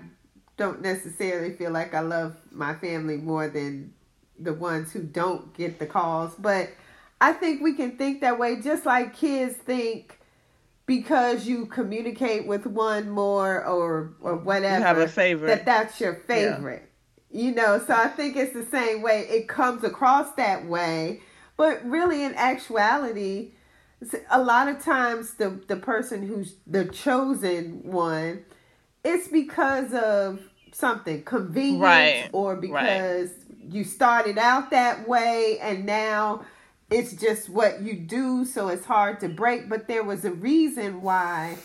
don't 0.57 0.81
necessarily 0.81 1.55
feel 1.55 1.71
like 1.71 1.95
I 1.95 2.01
love 2.01 2.35
my 2.51 2.75
family 2.75 3.17
more 3.17 3.47
than 3.47 3.93
the 4.43 4.53
ones 4.53 4.91
who 4.91 5.01
don't 5.01 5.53
get 5.53 5.79
the 5.79 5.85
calls, 5.85 6.35
but 6.35 6.69
I 7.19 7.33
think 7.33 7.61
we 7.61 7.73
can 7.73 7.97
think 7.97 8.21
that 8.21 8.39
way 8.39 8.61
just 8.61 8.85
like 8.85 9.15
kids 9.15 9.55
think 9.55 10.19
because 10.85 11.45
you 11.45 11.67
communicate 11.67 12.47
with 12.47 12.65
one 12.65 13.09
more 13.09 13.63
or 13.65 14.13
or 14.21 14.35
whatever 14.35 14.79
you 14.79 14.83
have 14.83 14.97
a 14.97 15.07
favorite. 15.07 15.47
that 15.47 15.65
that's 15.65 16.01
your 16.01 16.15
favorite. 16.15 16.89
You 17.29 17.53
know, 17.55 17.81
so 17.85 17.93
I 17.93 18.07
think 18.07 18.35
it's 18.35 18.53
the 18.53 18.65
same 18.65 19.01
way. 19.01 19.25
It 19.29 19.47
comes 19.47 19.85
across 19.85 20.33
that 20.33 20.65
way, 20.65 21.21
but 21.55 21.85
really, 21.85 22.23
in 22.23 22.33
actuality, 22.35 23.51
a 24.29 24.41
lot 24.41 24.67
of 24.67 24.83
times 24.83 25.35
the 25.35 25.61
the 25.67 25.77
person 25.77 26.27
who's 26.27 26.55
the 26.67 26.85
chosen 26.85 27.83
one, 27.83 28.43
it's 29.05 29.27
because 29.29 29.93
of 29.93 30.41
something 30.73 31.23
convenience 31.23 31.81
Right, 31.81 32.29
or 32.33 32.55
because 32.55 33.29
you 33.69 33.83
started 33.83 34.37
out 34.37 34.71
that 34.71 35.07
way 35.07 35.57
and 35.61 35.85
now 35.85 36.43
it's 36.89 37.13
just 37.13 37.49
what 37.49 37.81
you 37.81 37.93
do 37.95 38.43
so 38.45 38.67
it's 38.67 38.85
hard 38.85 39.19
to 39.21 39.29
break. 39.29 39.69
But 39.69 39.87
there 39.87 40.03
was 40.03 40.25
a 40.25 40.31
reason 40.31 41.01
why 41.01 41.57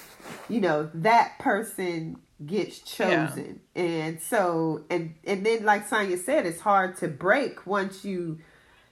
you 0.49 0.61
know 0.61 0.91
that 0.95 1.39
person 1.39 2.17
gets 2.45 2.83
Yeah. 2.99 3.27
chosen 3.29 3.61
and 3.75 4.21
so 4.21 4.85
and 4.91 5.15
and 5.25 5.45
then 5.47 5.65
like 5.65 5.89
Sonya 5.89 6.19
said 6.19 6.45
it's 6.47 6.61
hard 6.61 6.97
to 6.99 7.09
break 7.09 7.67
once 7.67 8.05
you 8.05 8.39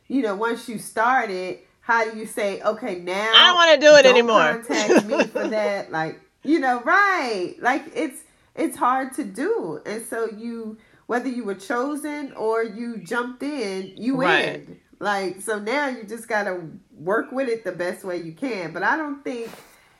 you 0.08 0.22
know 0.22 0.34
once 0.34 0.68
you 0.68 0.78
started. 0.78 1.58
How 1.82 2.10
do 2.10 2.18
you 2.18 2.24
say 2.26 2.62
okay 2.62 2.94
now 2.96 3.32
I 3.34 3.46
don't 3.46 3.56
wanna 3.56 3.80
do 3.80 3.94
it 3.96 4.06
anymore. 4.06 4.62
contact 4.64 5.04
me 5.06 5.24
for 5.24 5.46
that. 5.48 5.92
Like 5.92 6.20
you 6.42 6.58
know 6.58 6.80
right. 6.82 7.56
Like 7.60 7.84
it's 7.94 8.20
it's 8.56 8.76
hard 8.76 9.12
to 9.14 9.24
do. 9.24 9.80
And 9.84 10.04
so 10.06 10.26
you 10.30 10.78
whether 11.06 11.28
you 11.28 11.44
were 11.44 11.54
chosen 11.54 12.32
or 12.34 12.62
you 12.62 12.98
jumped 12.98 13.42
in 13.42 13.92
you 13.96 14.16
Right. 14.16 14.56
in 14.56 14.80
like 15.00 15.40
so 15.40 15.58
now 15.58 15.88
you 15.88 16.04
just 16.04 16.28
gotta 16.28 16.60
work 16.96 17.32
with 17.32 17.48
it 17.48 17.64
the 17.64 17.72
best 17.72 18.04
way 18.04 18.22
you 18.22 18.32
can 18.32 18.72
but 18.72 18.82
i 18.82 18.96
don't 18.96 19.22
think 19.24 19.50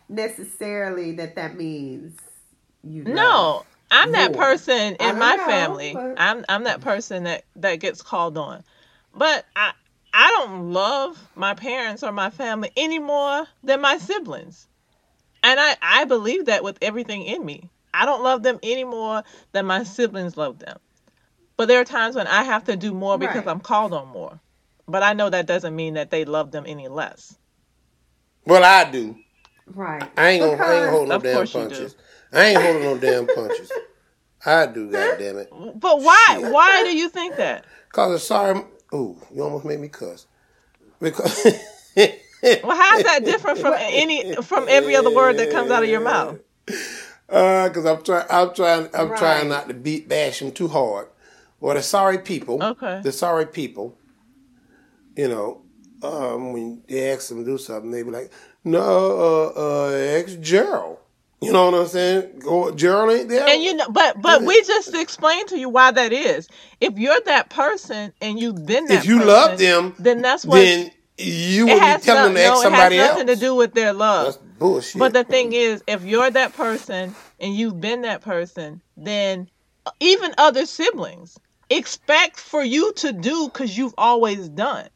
necessarily 0.09 1.13
that 1.13 1.37
that 1.37 1.57
means 1.57 2.19
you. 2.83 3.05
No, 3.05 3.65
I'm 3.91 4.13
that 4.13 4.35
person 4.35 4.97
in 4.97 5.19
my 5.19 5.37
know, 5.37 5.47
family. 5.47 5.93
but- 5.95 6.15
I'm 6.19 6.45
I'm 6.49 6.65
that 6.65 6.81
person 6.81 7.25
that 7.25 7.45
that 7.57 7.77
gets 7.77 8.03
called 8.03 8.37
on. 8.37 8.63
But 9.15 9.45
I 9.57 9.73
I 10.13 10.31
don't 10.39 10.73
love 10.73 11.19
my 11.35 11.55
parents 11.55 12.03
or 12.03 12.13
my 12.13 12.31
family 12.31 12.71
any 12.77 12.99
more 12.99 13.47
than 13.63 13.81
my 13.81 13.99
siblings. 13.99 14.69
And 15.43 15.59
I 15.59 15.77
I 15.81 16.05
believe 16.05 16.47
that 16.47 16.63
with 16.65 16.79
everything 16.83 17.23
in 17.23 17.45
me. 17.45 17.71
I 17.93 18.07
don't 18.07 18.23
love 18.23 18.43
them 18.43 18.59
any 18.63 18.85
more 18.85 19.23
than 19.53 19.67
my 19.67 19.85
siblings 19.85 20.37
love 20.37 20.59
them. 20.59 20.79
But 21.57 21.69
there 21.69 21.81
are 21.81 21.85
times 21.85 22.17
when 22.17 22.27
I 22.27 22.43
have 22.45 22.65
to 22.65 22.77
do 22.77 22.93
more 22.93 23.19
because 23.19 23.39
Right. 23.39 23.47
I'm 23.47 23.61
called 23.61 23.95
on 23.95 24.09
more. 24.09 24.41
But 24.87 25.03
I 25.03 25.13
know 25.15 25.31
that 25.31 25.47
doesn't 25.47 25.75
mean 25.77 25.95
that 25.95 26.11
they 26.11 26.25
love 26.25 26.51
them 26.51 26.65
any 26.67 26.89
less. 26.89 27.37
Well, 28.47 28.65
I 28.65 28.91
do. 28.91 29.17
right 29.75 30.03
I 30.17 30.31
ain't 30.31 30.43
gonna, 30.43 30.63
I 30.63 30.75
ain't 30.75 30.91
holding 30.91 31.09
no 31.11 31.19
damn 31.21 31.35
course 31.37 31.55
you 31.55 31.61
do. 31.61 31.69
punches. 31.69 31.97
I 32.33 32.45
ain't 32.47 32.63
holding 32.63 32.83
no 32.83 32.99
damn 32.99 33.27
punches. 33.29 33.73
I 34.45 34.67
do, 34.67 34.91
goddamn 34.91 35.39
it. 35.39 35.51
But 35.53 36.01
why 36.03 36.39
why 36.41 36.83
do 36.85 36.97
you 36.97 37.09
think 37.09 37.37
that? 37.37 37.65
Cause 37.93 38.13
I'm 38.13 38.19
sorry. 38.19 38.63
Ooh, 38.95 39.17
you 39.35 39.43
almost 39.43 39.65
made 39.65 39.81
me 39.81 39.89
cuss. 39.89 40.27
Because 41.01 41.47
Well, 41.97 42.77
how's 42.77 43.03
that 43.05 43.25
different 43.25 43.59
from 43.59 43.75
any 43.79 44.35
from 44.43 44.67
every 44.69 44.97
other 44.97 45.11
word 45.11 45.39
that 45.39 45.51
comes 45.51 45.71
out 45.71 45.83
of 45.83 45.89
your 45.89 46.01
mouth? 46.01 46.39
Uh, 47.29 47.69
cause 47.71 47.87
I'm 47.87 48.03
trying, 48.03 48.27
I'm 48.31 48.55
trying, 48.55 48.89
I'm 48.95 49.09
Right. 49.09 49.19
trying 49.19 49.49
not 49.49 49.69
to 49.69 49.75
beat 49.75 50.09
bash 50.09 50.41
them 50.41 50.53
too 50.53 50.69
hard. 50.69 51.09
Or 51.65 51.73
the 51.73 51.83
sorry 51.83 52.19
people. 52.19 52.63
Okay. 52.63 53.01
The 53.03 53.11
sorry 53.11 53.47
people. 53.47 53.97
You 55.17 55.29
know, 55.29 55.63
um, 56.03 56.53
when 56.53 56.83
they 56.87 57.11
ask 57.11 57.31
them 57.31 57.39
to 57.39 57.45
do 57.51 57.57
something, 57.57 57.91
they 57.91 58.03
be 58.03 58.11
like, 58.11 58.31
No, 58.65 58.83
uh, 59.57 59.87
uh, 59.87 59.91
ex 59.93 60.35
Gerald. 60.35 60.99
You 61.41 61.53
know 61.53 61.71
what 61.71 61.81
I'm 61.81 61.87
saying? 61.87 62.41
Go, 62.41 62.71
Gerald 62.71 63.13
ain't 63.13 63.31
there. 63.31 63.49
And 63.49 63.63
you 63.63 63.77
know, 63.77 63.89
but 63.89 64.21
but 64.21 64.43
we 64.43 64.63
just 64.65 64.95
explained 64.95 65.49
to 65.49 65.59
you 65.59 65.71
why 65.71 65.91
that 65.91 66.13
is. 66.13 66.49
If 66.83 66.99
you're 66.99 67.21
that 67.25 67.49
person 67.49 68.13
and 68.21 68.39
you've 68.39 68.67
been 68.67 68.85
that, 68.89 68.99
if 68.99 69.07
you 69.07 69.17
person, 69.17 69.29
love 69.29 69.59
them, 69.59 69.95
then 69.99 70.21
that's 70.21 70.45
what 70.45 70.57
then 70.57 70.91
you 71.17 71.65
would 71.65 71.81
be 71.81 71.81
telling 72.03 72.05
No, 72.05 72.25
them 72.25 72.35
to 72.35 72.41
ask 72.43 72.63
no, 72.63 72.69
it 72.69 72.73
has 72.75 72.93
nothing 72.93 73.29
else. 73.31 73.41
to 73.41 73.47
do 73.47 73.55
with 73.55 73.73
their 73.73 73.95
love. 73.95 74.35
That's 74.35 74.37
bullshit. 74.59 74.99
But 74.99 75.15
the 75.15 75.25
thing 75.25 75.55
is, 75.55 75.83
if 75.87 76.05
you're 76.05 76.31
that 76.31 76.53
person 76.53 77.15
and 77.41 77.57
you've 77.57 77.81
been 77.81 78.03
that 78.03 78.21
person, 78.21 78.83
then 78.99 79.49
even 80.01 80.35
other 80.37 80.67
siblings 80.67 81.39
expect 81.71 82.39
for 82.39 82.63
you 82.63 82.93
to 82.95 83.13
do 83.13 83.47
because 83.47 83.77
you've 83.77 83.95
always 83.99 84.49
done. 84.49 84.89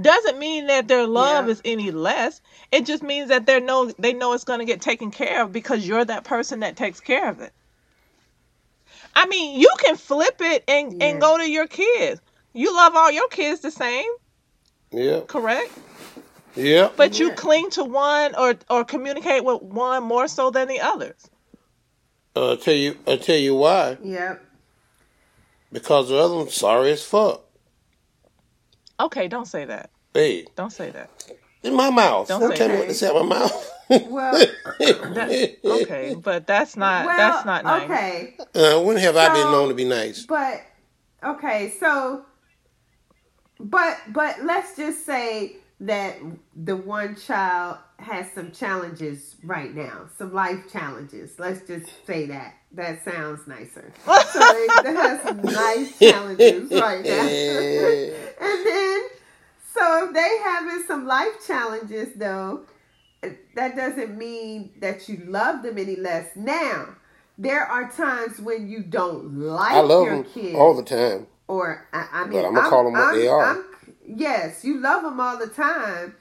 Doesn't 0.00 0.38
mean 0.38 0.66
that 0.66 0.88
their 0.88 1.06
love 1.06 1.46
Yeah. 1.46 1.52
is 1.52 1.62
any 1.64 1.90
less. 1.92 2.40
It 2.72 2.84
just 2.84 3.02
means 3.02 3.28
that 3.28 3.46
they 3.46 3.60
know 3.60 3.92
they 3.98 4.12
know 4.12 4.32
it's 4.32 4.44
going 4.44 4.58
to 4.58 4.64
get 4.64 4.80
taken 4.80 5.10
care 5.12 5.42
of 5.42 5.52
because 5.52 5.86
you're 5.86 6.04
that 6.04 6.24
person 6.24 6.60
that 6.60 6.76
takes 6.76 7.00
care 7.00 7.28
of 7.30 7.40
it. 7.40 7.52
I 9.14 9.26
mean, 9.26 9.60
you 9.60 9.70
can 9.78 9.96
flip 9.96 10.36
it 10.40 10.64
and 10.66 10.92
Yeah. 11.00 11.06
and 11.08 11.20
go 11.20 11.38
to 11.38 11.48
your 11.48 11.68
kids. 11.68 12.20
You 12.52 12.74
love 12.74 12.94
all 12.96 13.10
your 13.10 13.28
kids 13.28 13.60
the 13.60 13.70
same, 13.70 14.10
yeah, 14.92 15.20
correct? 15.28 15.70
yeah. 16.56 16.90
But 16.96 17.18
you 17.20 17.28
Yeah. 17.28 17.34
cling 17.36 17.70
to 17.70 17.84
one 17.84 18.34
or 18.34 18.54
or 18.68 18.84
communicate 18.84 19.44
with 19.44 19.62
one 19.62 20.02
more 20.02 20.26
so 20.28 20.50
than 20.50 20.66
the 20.68 20.80
others. 20.80 21.30
Uh, 22.36 22.50
I'll 22.50 22.56
tell 22.56 22.74
you, 22.74 22.98
I'll 23.06 23.18
tell 23.18 23.36
you 23.36 23.54
why. 23.54 23.96
Yep. 24.02 24.43
Because 25.74 26.08
the 26.08 26.16
other 26.16 26.36
one's 26.36 26.54
sorry 26.54 26.92
as 26.92 27.02
fuck. 27.04 27.42
Okay, 29.00 29.26
don't 29.26 29.44
say 29.46 29.64
that. 29.64 29.90
Hey, 30.14 30.46
Don't 30.54 30.70
say 30.70 30.90
that. 30.90 31.10
in 31.64 31.74
my 31.74 31.90
mouth. 31.90 32.28
Don't 32.28 32.40
Don't, 32.40 32.50
say 32.52 32.56
tell 32.56 32.68
me 32.68 32.74
that. 32.74 32.78
what 32.78 32.88
to 32.88 32.94
say 32.94 33.08
out 33.08 33.26
my 33.26 33.38
mouth. 33.40 33.70
Well, 34.08 34.32
That, 34.78 35.56
okay, 35.64 36.14
but 36.14 36.46
that's 36.46 36.76
not 36.76 37.04
well, 37.06 37.16
that's 37.16 37.44
not 37.44 37.64
nice. 37.64 37.82
okay. 37.90 38.36
Uh, 38.54 38.80
when 38.82 38.96
have 38.98 39.16
I 39.16 39.28
been 39.34 39.50
known 39.50 39.68
to 39.68 39.74
be 39.74 39.84
nice? 39.84 40.24
But 40.24 40.62
okay, 41.24 41.74
so 41.80 42.24
but 43.58 43.98
but 44.12 44.44
let's 44.44 44.76
just 44.76 45.04
say 45.04 45.56
that 45.86 46.16
the 46.56 46.76
one 46.76 47.16
child 47.16 47.78
has 47.98 48.26
some 48.34 48.52
challenges 48.52 49.36
right 49.44 49.74
now, 49.74 50.06
some 50.18 50.34
life 50.34 50.70
challenges. 50.72 51.38
Let's 51.38 51.66
just 51.66 51.86
say 52.06 52.26
that. 52.26 52.54
That 52.72 53.04
sounds 53.04 53.46
nicer. 53.46 53.92
So 54.06 54.40
have 54.84 55.22
some 55.22 55.42
life 55.42 55.98
challenges 55.98 56.70
right 56.72 57.04
now. 57.04 57.20
and 58.40 58.66
then 58.66 59.02
so 59.74 60.06
if 60.08 60.14
they 60.14 60.38
having 60.44 60.84
some 60.86 61.06
life 61.06 61.46
challenges 61.46 62.14
though, 62.16 62.62
that 63.54 63.76
doesn't 63.76 64.16
mean 64.18 64.72
that 64.80 65.08
you 65.08 65.22
love 65.26 65.62
them 65.62 65.78
any 65.78 65.96
less. 65.96 66.28
Now, 66.36 66.88
there 67.38 67.64
are 67.66 67.90
times 67.90 68.40
when 68.40 68.68
you 68.68 68.82
don't 68.82 69.38
like 69.40 69.72
I 69.72 69.80
love 69.80 70.06
your 70.06 70.16
them 70.16 70.24
kids, 70.24 70.56
all 70.56 70.74
the 70.76 70.84
time. 70.84 71.26
or 71.48 71.86
I, 71.92 72.08
I 72.12 72.24
mean, 72.24 72.32
But 72.32 72.46
I'ma 72.48 72.60
call 72.70 72.84
them 72.84 72.92
what 72.94 73.14
they 73.14 73.28
are. 73.28 73.44
I'm- 73.44 73.64
yes, 74.06 74.64
you 74.64 74.80
love 74.80 75.02
them 75.02 75.20
all 75.20 75.38
the 75.38 75.48
time, 75.48 76.14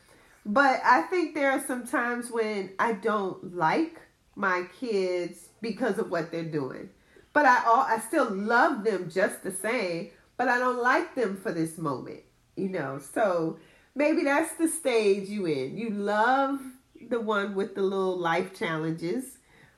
but 0.46 0.82
I 0.84 1.04
think 1.04 1.36
there 1.36 1.52
are 1.52 1.64
some 1.66 1.86
times 1.86 2.32
when 2.32 2.72
I 2.80 2.94
don't 2.94 3.56
like 3.56 4.02
my 4.36 4.64
kids 4.80 5.50
because 5.62 5.98
of 6.00 6.10
what 6.10 6.32
they're 6.32 6.44
doing. 6.44 6.90
But 7.34 7.46
I 7.46 7.64
all 7.66 7.82
I 7.82 8.00
still 8.00 8.30
love 8.30 8.84
them 8.84 9.10
just 9.10 9.44
the 9.44 9.52
same, 9.52 10.12
but 10.38 10.48
I 10.48 10.60
don't 10.60 10.82
like 10.82 11.16
them 11.16 11.38
for 11.38 11.52
this 11.52 11.78
moment. 11.78 12.22
You 12.56 12.70
know, 12.70 13.00
so 13.00 13.58
maybe 13.96 14.24
that's 14.24 14.54
the 14.56 14.68
stage 14.68 15.28
you 15.30 15.46
in. 15.48 15.78
You 15.78 15.90
love 15.90 16.60
the 17.10 17.20
one 17.20 17.56
with 17.56 17.76
the 17.76 17.82
little 17.82 18.18
life 18.18 18.58
challenges, 18.58 19.38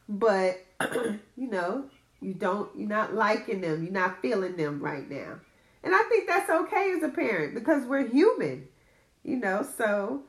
but 0.10 0.66
you 1.38 1.50
know, 1.50 1.86
you 2.20 2.34
don't 2.34 2.70
you're 2.76 2.90
not 2.90 3.14
liking 3.14 3.62
them, 3.62 3.84
you're 3.84 3.94
not 3.94 4.22
feeling 4.22 4.58
them 4.58 4.82
right 4.82 5.10
now. 5.10 5.40
And 5.86 5.96
I 5.96 6.04
think 6.10 6.28
that's 6.28 6.50
okay 6.50 6.94
as 6.98 7.04
a 7.04 7.10
parent 7.10 7.56
because 7.56 7.86
we're 7.86 8.08
human. 8.08 8.68
You 9.24 9.38
know, 9.38 9.64
so 9.78 10.24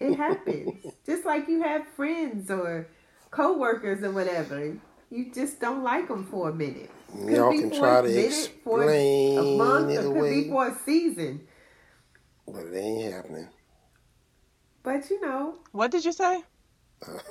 it 0.00 0.16
happens. 0.16 0.84
just 1.06 1.26
like 1.26 1.48
you 1.48 1.62
have 1.62 1.86
friends 1.96 2.50
or 2.50 2.88
coworkers 3.30 4.02
or 4.04 4.12
whatever. 4.12 4.76
You 5.10 5.32
just 5.32 5.60
don't 5.60 5.84
like 5.84 6.08
them 6.08 6.26
for 6.26 6.50
a 6.50 6.54
minute. 6.54 6.90
Could 7.28 7.36
Y'all 7.36 7.50
be 7.52 7.58
can 7.58 7.70
for 7.70 7.76
try 7.78 8.00
a 8.00 8.02
to 8.02 8.08
minute, 8.08 8.52
for 8.64 8.82
explain 8.82 9.38
a 9.38 9.42
month, 9.42 9.90
it 9.90 10.04
or 10.04 10.12
could 10.12 10.16
away. 10.18 10.30
be 10.44 10.50
for 10.50 10.68
a 10.68 10.78
season. 10.84 11.42
But 12.46 12.66
it 12.66 12.76
ain't 12.76 13.12
happening. 13.12 13.48
But 14.82 15.10
you 15.10 15.20
know, 15.20 15.56
What 15.72 15.90
did 15.92 16.04
you 16.04 16.12
say? 16.12 16.42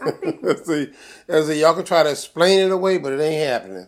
I 0.02 0.12
think 0.12 0.42
see, 0.66 0.94
as 1.28 1.50
y'all 1.58 1.74
can 1.76 1.86
try 1.86 2.04
to 2.04 2.12
explain 2.12 2.60
it 2.60 2.72
away, 2.72 2.98
but 2.98 3.14
it 3.14 3.22
ain't 3.22 3.48
happening. 3.50 3.88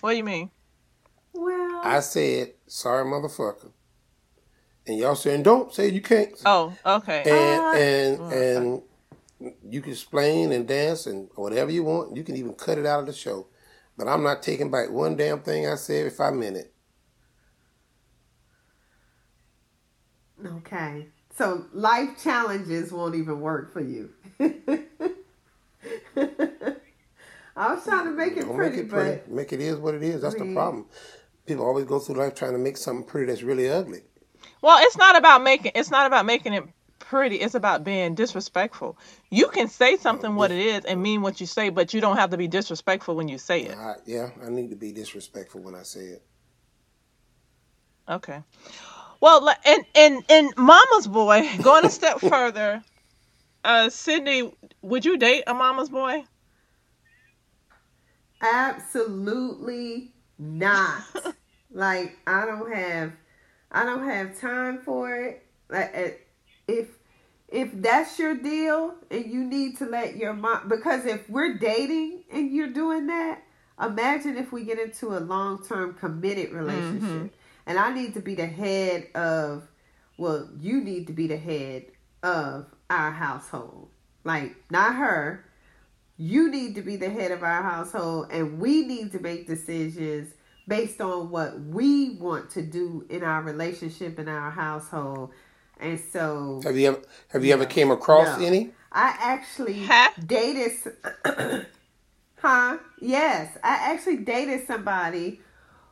What 0.00 0.12
do 0.12 0.16
you 0.16 0.24
mean? 0.24 0.50
Well, 1.84 1.96
I 1.96 2.00
said, 2.00 2.52
sorry, 2.66 3.04
motherfucker. 3.04 3.70
And 4.86 4.98
y'all 4.98 5.14
saying, 5.14 5.42
don't 5.44 5.72
say 5.72 5.88
you 5.90 6.00
can't. 6.02 6.30
Oh, 6.44 6.76
okay. 6.84 7.22
and 7.26 7.60
Uh, 7.60 7.72
and 7.78 8.20
Oh, 8.20 8.30
and 8.30 8.82
you 9.72 9.80
can 9.80 9.92
explain 9.92 10.52
and 10.52 10.66
dance 10.68 11.06
and 11.06 11.28
whatever 11.36 11.70
you 11.70 11.84
want. 11.84 12.16
You 12.16 12.22
can 12.22 12.36
even 12.36 12.54
cut 12.54 12.78
it 12.78 12.86
out 12.86 13.00
of 13.00 13.06
the 13.06 13.12
show. 13.12 13.46
But 13.96 14.08
I'm 14.08 14.22
not 14.22 14.42
taking 14.42 14.70
back 14.70 14.90
one 14.90 15.16
damn 15.16 15.40
thing 15.40 15.66
I 15.68 15.76
said 15.76 16.06
if 16.06 16.20
I 16.20 16.30
meant 16.30 16.56
it. 16.56 16.72
okay. 20.44 21.08
So 21.36 21.66
life 21.72 22.22
challenges 22.22 22.92
won't 22.92 23.14
even 23.14 23.40
work 23.40 23.72
for 23.72 23.80
you. 23.80 24.10
I 27.56 27.74
was 27.74 27.84
trying 27.84 28.04
to 28.04 28.10
make 28.10 28.36
it 28.36 28.42
Don't 28.46 28.56
pretty, 28.56 28.76
make 28.76 28.84
it 28.86 28.90
pretty. 28.90 29.20
but 29.26 29.30
Make 29.30 29.52
it 29.52 29.60
is 29.60 29.76
what 29.76 29.94
it 29.94 30.02
is. 30.02 30.22
That's 30.22 30.34
the 30.34 30.44
mean- 30.44 30.54
problem. 30.54 30.86
People 31.46 31.64
always 31.64 31.84
go 31.84 31.98
through 31.98 32.16
life 32.16 32.34
trying 32.34 32.52
to 32.52 32.58
make 32.58 32.76
something 32.76 33.04
pretty 33.06 33.26
that's 33.26 33.42
really 33.42 33.68
ugly. 33.68 34.02
Well, 34.62 34.78
it's 34.80 34.96
not 34.96 35.16
about 35.16 35.42
making 35.42 35.72
it's 35.74 35.90
not 35.90 36.06
about 36.06 36.24
making 36.26 36.54
it 36.54 36.64
pretty. 36.98 37.36
It's 37.36 37.54
about 37.54 37.84
being 37.84 38.14
disrespectful. 38.14 38.96
You 39.30 39.48
can 39.48 39.68
say 39.68 39.96
something 39.96 40.36
what 40.36 40.50
it 40.50 40.58
is 40.58 40.84
and 40.84 41.02
mean 41.02 41.22
what 41.22 41.40
you 41.40 41.46
say, 41.46 41.68
but 41.68 41.92
you 41.92 42.00
don't 42.00 42.16
have 42.16 42.30
to 42.30 42.36
be 42.36 42.48
disrespectful 42.48 43.14
when 43.14 43.28
you 43.28 43.38
say 43.38 43.62
it. 43.62 43.76
I, 43.76 43.96
yeah, 44.06 44.30
I 44.44 44.48
need 44.48 44.70
to 44.70 44.76
be 44.76 44.92
disrespectful 44.92 45.60
when 45.60 45.74
I 45.74 45.82
say 45.82 46.00
it. 46.00 46.22
Okay. 48.08 48.42
Well, 49.20 49.48
and 49.64 49.84
and 49.94 50.24
and 50.28 50.56
Mama's 50.56 51.06
boy 51.06 51.48
going 51.62 51.84
a 51.84 51.90
step 51.90 52.20
further. 52.20 52.82
Uh, 53.62 53.88
Cindy, 53.88 54.50
would 54.82 55.04
you 55.04 55.16
date 55.16 55.44
a 55.46 55.54
Mama's 55.54 55.88
boy? 55.88 56.24
absolutely 58.42 60.12
not. 60.38 61.02
like 61.70 62.16
I 62.26 62.46
don't 62.46 62.72
have, 62.72 63.12
I 63.70 63.84
don't 63.84 64.08
have 64.08 64.38
time 64.40 64.80
for 64.84 65.14
it. 65.14 65.46
Like 65.68 65.90
eh, 65.94 66.10
if 66.68 66.88
if 67.48 67.70
that's 67.74 68.18
your 68.18 68.34
deal 68.34 68.94
and 69.10 69.26
you 69.26 69.44
need 69.44 69.78
to 69.78 69.86
let 69.86 70.16
your 70.16 70.32
mom 70.32 70.68
because 70.68 71.04
if 71.06 71.28
we're 71.28 71.54
dating 71.54 72.24
and 72.32 72.50
you're 72.50 72.68
doing 72.68 73.06
that, 73.06 73.42
imagine 73.80 74.36
if 74.36 74.52
we 74.52 74.64
get 74.64 74.78
into 74.78 75.16
a 75.16 75.20
long 75.20 75.64
term 75.64 75.94
committed 75.94 76.52
relationship 76.52 77.32
and 77.66 77.78
I 77.78 77.92
need 77.92 78.14
to 78.14 78.20
be 78.20 78.34
the 78.34 78.46
head 78.46 79.08
of 79.14 79.68
well, 80.16 80.48
you 80.60 80.82
need 80.82 81.06
to 81.08 81.12
be 81.12 81.26
the 81.26 81.36
head 81.36 81.86
of 82.22 82.66
our 82.90 83.10
household. 83.10 83.88
Like 84.24 84.56
not 84.70 84.96
her. 84.96 85.44
You 86.16 86.50
need 86.50 86.76
to 86.76 86.82
be 86.82 86.96
the 86.96 87.10
head 87.10 87.32
of 87.32 87.42
our 87.42 87.62
household 87.62 88.28
and 88.30 88.60
we 88.60 88.86
need 88.86 89.12
to 89.12 89.20
make 89.20 89.46
decisions 89.46 90.32
based 90.68 91.00
on 91.00 91.30
what 91.30 91.60
we 91.60 92.10
want 92.16 92.50
to 92.50 92.62
do 92.62 93.06
in 93.10 93.24
our 93.24 93.42
relationship 93.42 94.18
in 94.18 94.28
our 94.28 94.50
household. 94.50 95.32
And 95.80 96.00
so 96.12 96.60
Have 96.64 96.76
you 96.76 96.88
ever 96.88 97.02
have 97.30 97.44
you 97.44 97.52
ever 97.52 97.66
came 97.66 97.90
across 97.90 98.38
No. 98.38 98.46
any? 98.46 98.72
I 98.92 99.16
actually 99.20 99.84
Huh? 99.84 100.10
dated. 100.26 100.72
huh? 102.38 102.78
Yes, 103.00 103.58
I 103.64 103.92
actually 103.92 104.18
dated 104.18 104.66
somebody 104.66 105.40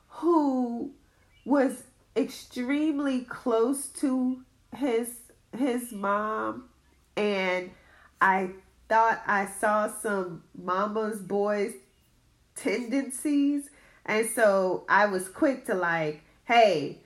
who 0.09 0.93
was 1.45 1.85
extremely 2.17 3.23
close 3.23 3.89
to 4.01 4.43
his 4.77 5.11
his 5.57 5.93
mom, 5.93 6.69
and 7.17 7.71
I 8.21 8.51
thought 8.93 9.23
I 9.27 9.47
saw 9.47 9.89
some 9.89 10.43
mama's 10.55 11.19
boys 11.19 11.73
tendencies, 12.55 13.71
and 14.05 14.29
so 14.29 14.85
I 14.87 15.07
was 15.07 15.31
quick 15.31 15.65
to 15.67 15.75
like, 15.75 16.21
hey, 16.45 16.99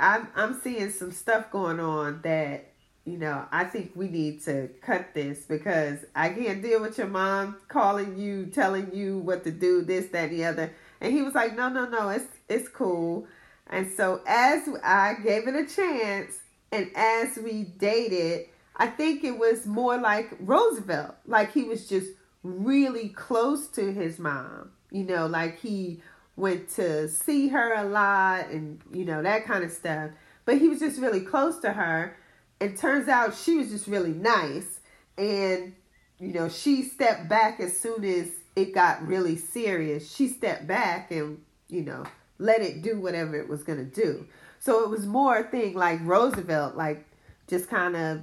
I'm 0.00 0.28
I'm 0.34 0.58
seeing 0.62 0.90
some 0.90 1.12
stuff 1.12 1.50
going 1.50 1.78
on 1.78 2.22
that 2.22 2.72
you 3.04 3.18
know, 3.18 3.44
I 3.52 3.64
think 3.64 3.92
we 3.94 4.08
need 4.08 4.44
to 4.44 4.70
cut 4.80 5.12
this 5.12 5.40
because 5.42 6.06
I 6.14 6.30
can't 6.30 6.62
deal 6.62 6.80
with 6.80 6.96
your 6.96 7.06
mom 7.06 7.56
calling 7.68 8.18
you, 8.18 8.46
telling 8.46 8.92
you 8.94 9.18
what 9.18 9.44
to 9.44 9.52
do, 9.52 9.82
this, 9.82 10.06
that, 10.06 10.30
and 10.30 10.40
the 10.40 10.44
other. 10.46 10.72
And 11.02 11.12
he 11.12 11.22
was 11.22 11.34
like, 11.34 11.54
no, 11.54 11.68
no, 11.68 11.86
no, 11.86 12.08
it's 12.08 12.24
it's 12.48 12.68
cool. 12.68 13.26
And 13.66 13.92
so 13.94 14.22
as 14.26 14.66
I 14.82 15.16
gave 15.22 15.46
it 15.46 15.54
a 15.54 15.66
chance, 15.66 16.38
and 16.72 16.90
as 16.96 17.36
we 17.36 17.64
dated, 17.64 18.46
I 18.76 18.86
think 18.86 19.24
it 19.24 19.38
was 19.38 19.66
more 19.66 19.98
like 19.98 20.30
Roosevelt. 20.40 21.14
Like 21.26 21.52
he 21.52 21.64
was 21.64 21.88
just 21.88 22.10
really 22.42 23.08
close 23.08 23.66
to 23.68 23.92
his 23.92 24.18
mom. 24.18 24.70
You 24.90 25.04
know, 25.04 25.26
like 25.26 25.58
he 25.60 26.00
went 26.36 26.68
to 26.76 27.08
see 27.08 27.48
her 27.48 27.74
a 27.74 27.84
lot 27.84 28.50
and, 28.50 28.80
you 28.92 29.04
know, 29.04 29.22
that 29.22 29.46
kind 29.46 29.64
of 29.64 29.72
stuff. 29.72 30.10
But 30.44 30.58
he 30.58 30.68
was 30.68 30.78
just 30.78 31.00
really 31.00 31.22
close 31.22 31.58
to 31.60 31.72
her. 31.72 32.16
It 32.60 32.76
turns 32.76 33.08
out 33.08 33.34
she 33.34 33.56
was 33.56 33.70
just 33.70 33.86
really 33.86 34.12
nice. 34.12 34.80
And, 35.18 35.74
you 36.18 36.32
know, 36.32 36.48
she 36.48 36.82
stepped 36.82 37.28
back 37.28 37.60
as 37.60 37.78
soon 37.78 38.04
as 38.04 38.28
it 38.54 38.74
got 38.74 39.06
really 39.06 39.36
serious. 39.36 40.14
She 40.14 40.28
stepped 40.28 40.66
back 40.66 41.10
and, 41.10 41.40
you 41.68 41.82
know, 41.82 42.04
let 42.38 42.60
it 42.60 42.82
do 42.82 43.00
whatever 43.00 43.36
it 43.36 43.48
was 43.48 43.62
going 43.62 43.78
to 43.78 43.84
do. 43.84 44.26
So 44.58 44.84
it 44.84 44.90
was 44.90 45.06
more 45.06 45.38
a 45.38 45.44
thing 45.44 45.74
like 45.74 46.00
Roosevelt, 46.02 46.76
like 46.76 47.06
just 47.48 47.68
kind 47.68 47.96
of 47.96 48.22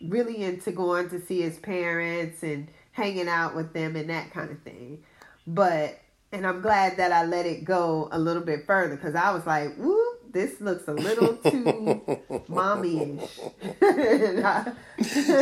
really 0.00 0.42
into 0.44 0.72
going 0.72 1.08
to 1.10 1.20
see 1.20 1.42
his 1.42 1.58
parents 1.58 2.42
and 2.42 2.68
hanging 2.92 3.28
out 3.28 3.54
with 3.54 3.72
them 3.72 3.96
and 3.96 4.10
that 4.10 4.32
kind 4.32 4.50
of 4.50 4.60
thing. 4.62 5.02
But 5.46 5.98
and 6.32 6.46
I'm 6.46 6.60
glad 6.60 6.98
that 6.98 7.10
I 7.10 7.24
let 7.24 7.46
it 7.46 7.64
go 7.64 8.08
a 8.12 8.18
little 8.18 8.42
bit 8.42 8.66
further 8.66 8.96
because 8.96 9.14
I 9.14 9.32
was 9.32 9.46
like, 9.46 9.74
whoop, 9.76 10.32
this 10.32 10.60
looks 10.60 10.86
a 10.88 10.92
little 10.92 11.36
too 11.36 12.44
mommy-ish. 12.48 13.40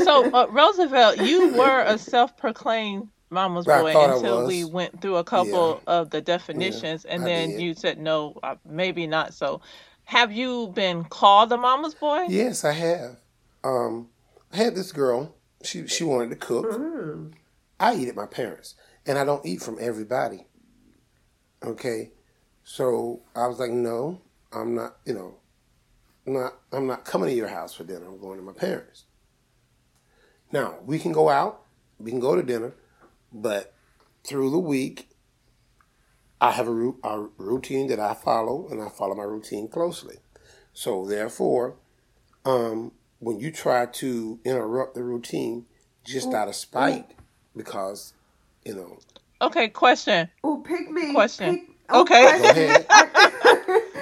so 0.05 0.31
uh, 0.33 0.47
Roosevelt, 0.49 1.19
you 1.19 1.55
were 1.55 1.81
a 1.81 1.99
self-proclaimed 1.99 3.09
mama's 3.31 3.67
boy 3.67 3.93
until 3.97 4.47
we 4.47 4.65
went 4.65 5.01
through 5.01 5.17
a 5.17 5.25
couple 5.25 5.83
of 5.87 6.11
the 6.11 6.21
definitions, 6.21 7.05
and 7.05 7.23
I 7.23 7.27
then 7.27 7.51
did. 7.51 7.61
you 7.61 7.75
said 7.75 7.99
no, 7.99 8.39
uh, 8.43 8.57
maybe 8.65 9.07
not. 9.07 9.35
So, 9.35 9.61
have 10.05 10.31
you 10.31 10.69
been 10.69 11.05
called 11.05 11.51
a 11.53 11.57
mama's 11.57 11.95
boy? 11.95 12.27
Yes, 12.29 12.65
I 12.65 12.73
have. 12.73 13.17
Um, 13.65 14.09
I 14.16 14.16
had 14.57 14.75
this 14.75 14.93
girl. 14.93 15.37
She 15.63 15.87
she 15.87 16.05
wanted 16.05 16.31
to 16.31 16.37
cook. 16.37 16.73
Mm. 16.73 17.33
I 17.79 17.95
eat 17.95 18.09
at 18.09 18.17
my 18.17 18.27
parents, 18.27 18.75
and 19.07 19.19
I 19.19 19.25
don't 19.25 19.45
eat 19.45 19.63
from 19.63 19.79
everybody. 19.81 20.47
Okay, 21.63 22.13
so 22.65 23.23
I 23.35 23.47
was 23.47 23.59
like, 23.59 23.71
no, 23.71 24.21
I'm 24.53 24.75
not. 24.75 24.97
You 25.05 25.15
know, 25.15 25.35
not. 26.27 26.55
I'm 26.73 26.87
not 26.87 27.05
coming 27.05 27.29
to 27.29 27.35
your 27.35 27.49
house 27.49 27.75
for 27.75 27.85
dinner. 27.85 28.07
I'm 28.07 28.21
going 28.21 28.39
to 28.39 28.45
my 28.45 28.53
parents. 28.53 29.05
Now 30.53 30.77
we 30.85 30.99
can 30.99 31.13
go 31.13 31.29
out. 31.29 31.63
We 31.99 32.11
can 32.11 32.21
go 32.21 32.37
to 32.37 32.43
dinner, 32.43 32.75
but 33.33 33.73
through 34.25 34.51
the 34.51 34.59
week, 34.59 35.09
I 36.41 36.53
have 36.53 36.69
a, 36.69 36.93
a 37.03 37.29
routine 37.39 37.89
that 37.89 38.01
I 38.01 38.15
follow, 38.15 38.69
and 38.69 38.83
I 38.83 38.89
follow 38.89 39.15
my 39.15 39.23
routine 39.23 39.69
closely. 39.69 40.17
So 40.73 41.07
therefore, 41.07 41.77
um, 42.45 42.93
when 43.21 43.41
you 43.41 43.51
try 43.53 43.87
to 43.87 44.41
interrupt 44.45 44.95
the 44.95 45.03
routine 45.05 45.67
just 46.05 46.35
out 46.35 46.49
of 46.49 46.55
spite, 46.55 47.07
because 47.57 48.15
you 48.65 48.75
know, 48.75 48.99
Okay, 49.43 49.69
question. 49.69 50.29
Oh, 50.45 50.59
pick 50.59 50.91
me. 50.91 51.13
Question. 51.15 51.59
Pick, 51.59 51.77
oh, 51.91 52.03
Okay. 52.03 52.23
go 52.25 52.29
question. 52.41 52.51
ahead. 52.51 52.87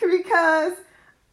because 0.00 0.72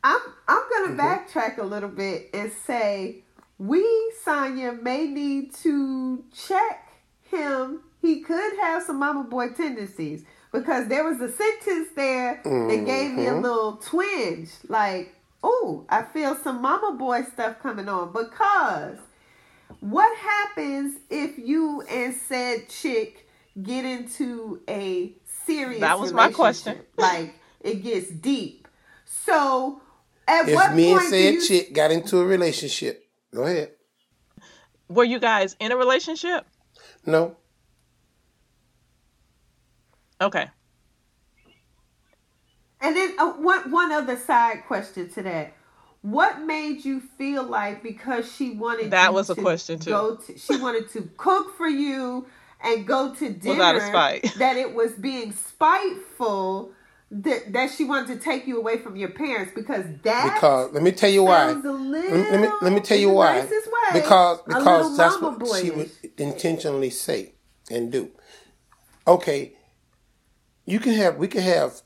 I'm 0.03 0.21
I'm 0.47 0.63
gonna 0.69 0.93
Mm-hmm. 0.93 0.99
backtrack 0.99 1.57
a 1.59 1.63
little 1.63 1.89
bit 1.89 2.29
and 2.33 2.51
say 2.65 3.23
we 3.59 3.85
Sonya 4.23 4.73
may 4.81 5.07
need 5.07 5.53
to 5.55 6.23
check 6.35 6.89
him. 7.23 7.81
He 8.01 8.21
could 8.21 8.57
have 8.61 8.83
some 8.83 8.99
mama 8.99 9.23
boy 9.25 9.49
tendencies 9.49 10.23
because 10.59 10.87
there 10.87 11.03
was 11.03 11.19
a 11.21 11.31
sentence 11.31 11.89
there 11.95 12.41
that 12.43 12.85
gave 12.85 13.11
me 13.13 13.27
a 13.27 13.31
Mhm. 13.33 13.41
little 13.41 13.77
twinge, 13.77 14.49
like, 14.67 15.13
oh, 15.43 15.85
I 15.89 16.03
feel 16.03 16.35
some 16.35 16.61
mama 16.61 16.93
boy 16.93 17.23
stuff 17.23 17.59
coming 17.61 17.87
on 17.89 18.11
because 18.11 18.97
what 19.79 20.17
happens 20.17 20.95
if 21.09 21.37
you 21.37 21.81
and 21.81 22.15
said 22.15 22.69
chick 22.69 23.27
get 23.61 23.85
into 23.85 24.61
a 24.67 25.13
serious 25.45 25.81
That 25.81 25.99
was 25.99 26.13
my 26.13 26.31
question. 26.31 26.79
Like 26.97 27.35
it 27.61 27.83
gets 27.83 28.09
deep. 28.09 28.67
So 29.05 29.81
at 30.27 30.49
If 30.49 30.55
what 30.55 30.73
me 30.73 30.91
and 30.93 31.01
said 31.01 31.33
you 31.35 31.45
chick 31.47 31.73
got 31.73 31.91
into 31.91 32.19
a 32.19 32.25
relationship, 32.25 33.03
go 33.33 33.43
ahead. 33.43 33.71
Were 34.89 35.03
you 35.03 35.19
guys 35.19 35.55
in 35.59 35.71
a 35.71 35.77
relationship? 35.77 36.45
No, 37.05 37.35
Okay. 40.21 40.47
And 42.81 42.95
then 42.95 43.15
uh, 43.19 43.33
one 43.33 43.71
one 43.71 43.91
other 43.91 44.17
side 44.17 44.63
question 44.67 45.09
to 45.11 45.23
that: 45.23 45.53
What 46.01 46.41
made 46.41 46.85
you 46.85 47.01
feel 47.01 47.43
like 47.43 47.83
because 47.83 48.31
she 48.31 48.51
wanted 48.51 48.91
That 48.91 49.09
you 49.09 49.13
was 49.13 49.29
a 49.29 49.35
to 49.35 49.41
question, 49.41 49.79
too. 49.79 49.91
Go 49.91 50.15
to, 50.17 50.37
she 50.37 50.57
wanted 50.57 50.89
to 50.91 51.09
cook 51.17 51.57
for 51.57 51.67
you 51.67 52.27
and 52.61 52.87
go 52.87 53.13
to 53.15 53.29
dinner 53.31 53.63
out 53.63 53.75
of 53.75 53.83
spite. 53.83 54.25
that 54.37 54.57
it 54.57 54.73
was 54.73 54.93
being 54.93 55.33
spiteful 55.33 56.71
that 57.11 57.53
that 57.53 57.71
she 57.71 57.85
wanted 57.85 58.07
to 58.17 58.23
take 58.23 58.47
you 58.47 58.57
away 58.59 58.77
from 58.77 58.95
your 58.97 59.09
parents 59.09 59.51
because 59.55 59.85
that 60.03 60.23
because 60.33 60.73
let 60.73 60.83
me 60.83 60.91
tell 60.91 61.09
you 61.09 61.23
why. 61.23 61.53
little, 61.73 61.79
Let 62.09 62.17
me, 62.19 62.25
let 62.31 62.41
me 62.41 62.47
let 62.61 62.73
me 62.73 62.79
tell 62.81 62.97
you 62.97 63.09
why. 63.11 63.41
way, 63.43 63.93
Because 63.93 64.41
because 64.47 64.97
that's 64.97 65.21
mama 65.21 65.29
what 65.39 65.39
she 65.61 65.71
would 65.71 65.91
intentionally 66.17 66.89
say 66.91 67.33
and 67.71 67.91
do. 67.91 68.11
Okay, 69.07 69.53
you 70.67 70.79
can 70.79 70.93
have 70.93 71.17
we 71.17 71.27
can 71.27 71.41
have 71.41 71.81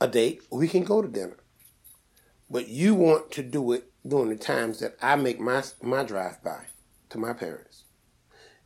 a 0.00 0.06
date. 0.06 0.42
We 0.52 0.68
can 0.68 0.84
go 0.84 1.02
to 1.02 1.08
dinner, 1.08 1.38
but 2.50 2.68
you 2.68 2.94
want 2.94 3.32
to 3.32 3.42
do 3.42 3.72
it 3.72 3.90
during 4.06 4.28
the 4.28 4.36
times 4.36 4.78
that 4.80 4.96
I 5.02 5.16
make 5.16 5.40
my 5.40 5.64
my 5.82 6.04
drive 6.04 6.42
by 6.44 6.66
to 7.10 7.18
my 7.18 7.32
parents. 7.32 7.84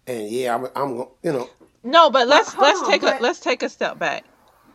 And 0.06 0.28
yeah, 0.28 0.54
I'm, 0.54 0.66
I'm 0.74 0.96
going. 0.96 1.08
You 1.22 1.32
know, 1.32 1.50
No, 1.84 2.10
but 2.10 2.28
let's 2.28 2.52
hold 2.52 2.62
let's 2.66 2.80
on, 2.80 2.90
take 2.90 3.00
but- 3.02 3.20
a 3.20 3.22
let's 3.22 3.40
take 3.40 3.62
a 3.62 3.68
step 3.68 3.98
back. 3.98 4.24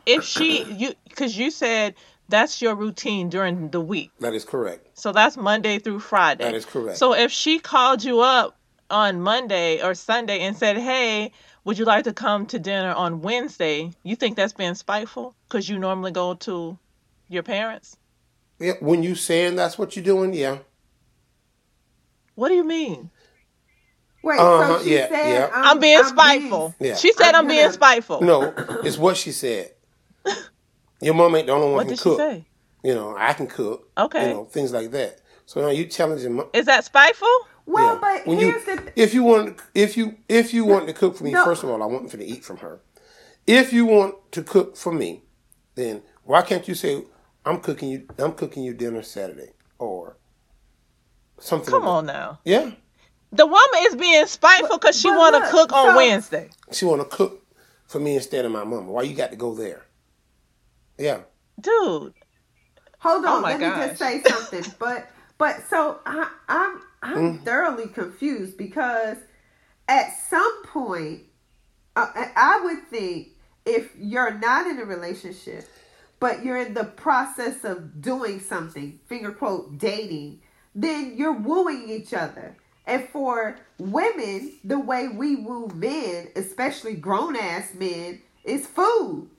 If 0.05 0.23
she 0.23 0.63
you 0.63 0.93
because 1.07 1.37
you 1.37 1.49
said 1.51 1.95
that's 2.29 2.61
your 2.61 2.75
routine 2.75 3.29
during 3.29 3.69
the 3.71 3.79
week, 3.81 4.11
that 4.19 4.33
is 4.33 4.43
correct. 4.45 4.97
so 4.97 5.11
that's 5.11 5.37
Monday 5.37 5.79
through 5.79 5.99
Friday. 5.99 6.43
That 6.45 6.55
is 6.55 6.65
correct. 6.65 6.97
So 6.97 7.13
if 7.13 7.31
she 7.31 7.59
called 7.59 8.03
you 8.03 8.19
up 8.21 8.57
on 8.89 9.21
Monday 9.21 9.81
or 9.81 9.93
Sunday 9.95 10.39
and 10.41 10.55
said, 10.57 10.77
"Hey, 10.77 11.31
would 11.65 11.77
you 11.77 11.85
like 11.85 12.03
to 12.05 12.13
come 12.13 12.45
to 12.47 12.59
dinner 12.59 12.93
on 12.93 13.21
Wednesday?" 13.21 13.91
You 14.03 14.15
think 14.15 14.35
that's 14.37 14.53
being 14.53 14.75
spiteful 14.75 15.35
because 15.47 15.69
you 15.69 15.79
normally 15.79 16.11
go 16.11 16.33
to 16.35 16.77
your 17.29 17.43
parents? 17.43 17.97
Yeah, 18.59 18.73
when 18.79 19.03
you 19.03 19.15
saying 19.15 19.55
that's 19.55 19.77
what 19.77 19.95
you're 19.95 20.05
doing, 20.05 20.33
yeah. 20.33 20.59
What 22.35 22.49
do 22.49 22.55
you 22.55 22.63
mean? 22.63 23.09
Wait, 24.23 24.39
Uh-huh, 24.39 24.77
so 24.79 24.83
she 24.83 24.95
yeah, 24.95 25.09
said 25.09 25.33
yeah. 25.33 25.49
I'm, 25.53 25.79
being 25.79 26.03
spiteful. 26.03 26.73
Yeah. 26.79 26.95
She 26.95 27.11
said 27.11 27.29
I'm, 27.35 27.43
I'm 27.43 27.47
being 27.47 27.71
spiteful. 27.71 28.21
No, 28.21 28.53
it's 28.83 28.97
what 28.97 29.17
she 29.17 29.31
said. 29.33 29.71
Your 31.01 31.13
mom 31.13 31.35
ain't 31.35 31.47
the 31.47 31.53
only 31.53 31.65
one 31.67 31.75
what 31.75 31.83
who 31.85 31.89
did 31.89 31.99
can 31.99 32.11
she 32.11 32.17
cook. 32.17 32.17
say? 32.19 32.45
You 32.83 32.95
know, 32.95 33.15
I 33.17 33.33
can 33.33 33.47
cook. 33.47 33.89
Okay. 33.97 34.29
You 34.29 34.33
know, 34.33 34.45
things 34.45 34.71
like 34.71 34.91
that. 34.91 35.19
So 35.45 35.61
now 35.61 35.69
you 35.69 35.85
challenging 35.85 36.33
my 36.33 36.45
Is 36.53 36.65
that 36.67 36.85
spiteful? 36.85 37.27
Well, 37.65 37.93
yeah. 37.95 37.99
but 38.01 38.27
when 38.27 38.39
you 38.39 38.59
the 38.59 38.77
th- 38.77 38.93
if 38.95 39.13
you 39.13 39.23
want 39.23 39.59
if 39.73 39.95
you 39.97 40.17
if 40.27 40.53
you 40.53 40.65
want 40.65 40.87
to 40.87 40.93
cook 40.93 41.15
for 41.17 41.23
me, 41.23 41.31
No. 41.31 41.45
first 41.45 41.63
of 41.63 41.69
all, 41.69 41.81
I 41.81 41.85
want 41.85 42.09
for 42.11 42.17
to 42.17 42.25
eat 42.25 42.43
from 42.43 42.57
her. 42.57 42.81
If 43.47 43.71
you 43.73 43.85
want 43.85 44.15
to 44.33 44.43
cook 44.43 44.75
for 44.77 44.91
me, 44.91 45.23
then 45.75 46.01
why 46.23 46.41
can't 46.41 46.67
you 46.67 46.75
say 46.75 47.03
I'm 47.45 47.59
cooking 47.61 47.89
you 47.89 48.07
I'm 48.17 48.33
cooking 48.33 48.63
you 48.63 48.73
dinner 48.73 49.01
Saturday 49.01 49.51
or 49.79 50.17
something? 51.39 51.71
Come 51.71 51.81
like 51.83 51.89
on 51.89 52.05
now. 52.05 52.39
Yeah, 52.45 52.71
The 53.31 53.45
woman 53.45 53.79
is 53.79 53.95
being 53.95 54.25
spiteful 54.25 54.77
because 54.77 54.99
she 54.99 55.09
want 55.09 55.35
to 55.43 55.49
cook 55.51 55.71
on 55.73 55.91
so- 55.91 55.95
Wednesday. 55.97 56.49
she 56.71 56.85
want 56.85 57.01
to 57.01 57.07
cook 57.17 57.45
for 57.87 57.99
me 57.99 58.15
instead 58.15 58.43
of 58.45 58.51
my 58.51 58.63
mama. 58.63 58.91
Why 58.91 59.03
you 59.03 59.15
got 59.15 59.31
to 59.31 59.37
go 59.37 59.53
there? 59.55 59.85
Yeah. 60.97 61.21
Dude, 61.59 62.13
Hold 62.99 63.25
Oh 63.25 63.35
on, 63.35 63.41
my 63.41 63.57
let 63.57 63.59
me 63.59 63.67
just 63.87 63.99
say 63.99 64.21
something. 64.23 64.65
but 64.79 65.07
but 65.43 65.61
so 65.69 65.99
I, 66.05 66.29
I'm 66.47 66.81
I'm 67.01 67.17
Mm. 67.17 67.43
thoroughly 67.43 67.89
confused 67.89 68.57
because 68.57 69.17
at 69.89 70.13
some 70.29 70.63
point 70.67 71.23
uh, 71.97 72.07
I 72.15 72.31
I 72.37 72.61
would 72.63 72.87
think 72.87 73.27
if 73.65 73.91
you're 73.97 74.33
not 74.39 74.67
in 74.67 74.79
a 74.79 74.85
relationship, 74.85 75.65
but 76.21 76.45
you're 76.45 76.55
in 76.57 76.73
the 76.73 76.85
process 76.85 77.65
of 77.65 78.01
doing 78.01 78.39
something, 78.39 79.01
finger 79.07 79.33
quote 79.33 79.77
dating, 79.77 80.39
then 80.75 81.15
you're 81.17 81.33
wooing 81.37 81.89
each 81.89 82.13
other. 82.13 82.55
And 82.85 83.09
for 83.09 83.57
women, 83.77 84.53
the 84.63 84.79
way 84.79 85.09
we 85.09 85.35
woo 85.35 85.67
men, 85.75 86.29
especially 86.37 86.95
grown 86.95 87.35
ass 87.35 87.73
men, 87.73 88.21
is 88.45 88.65
food. 88.65 89.29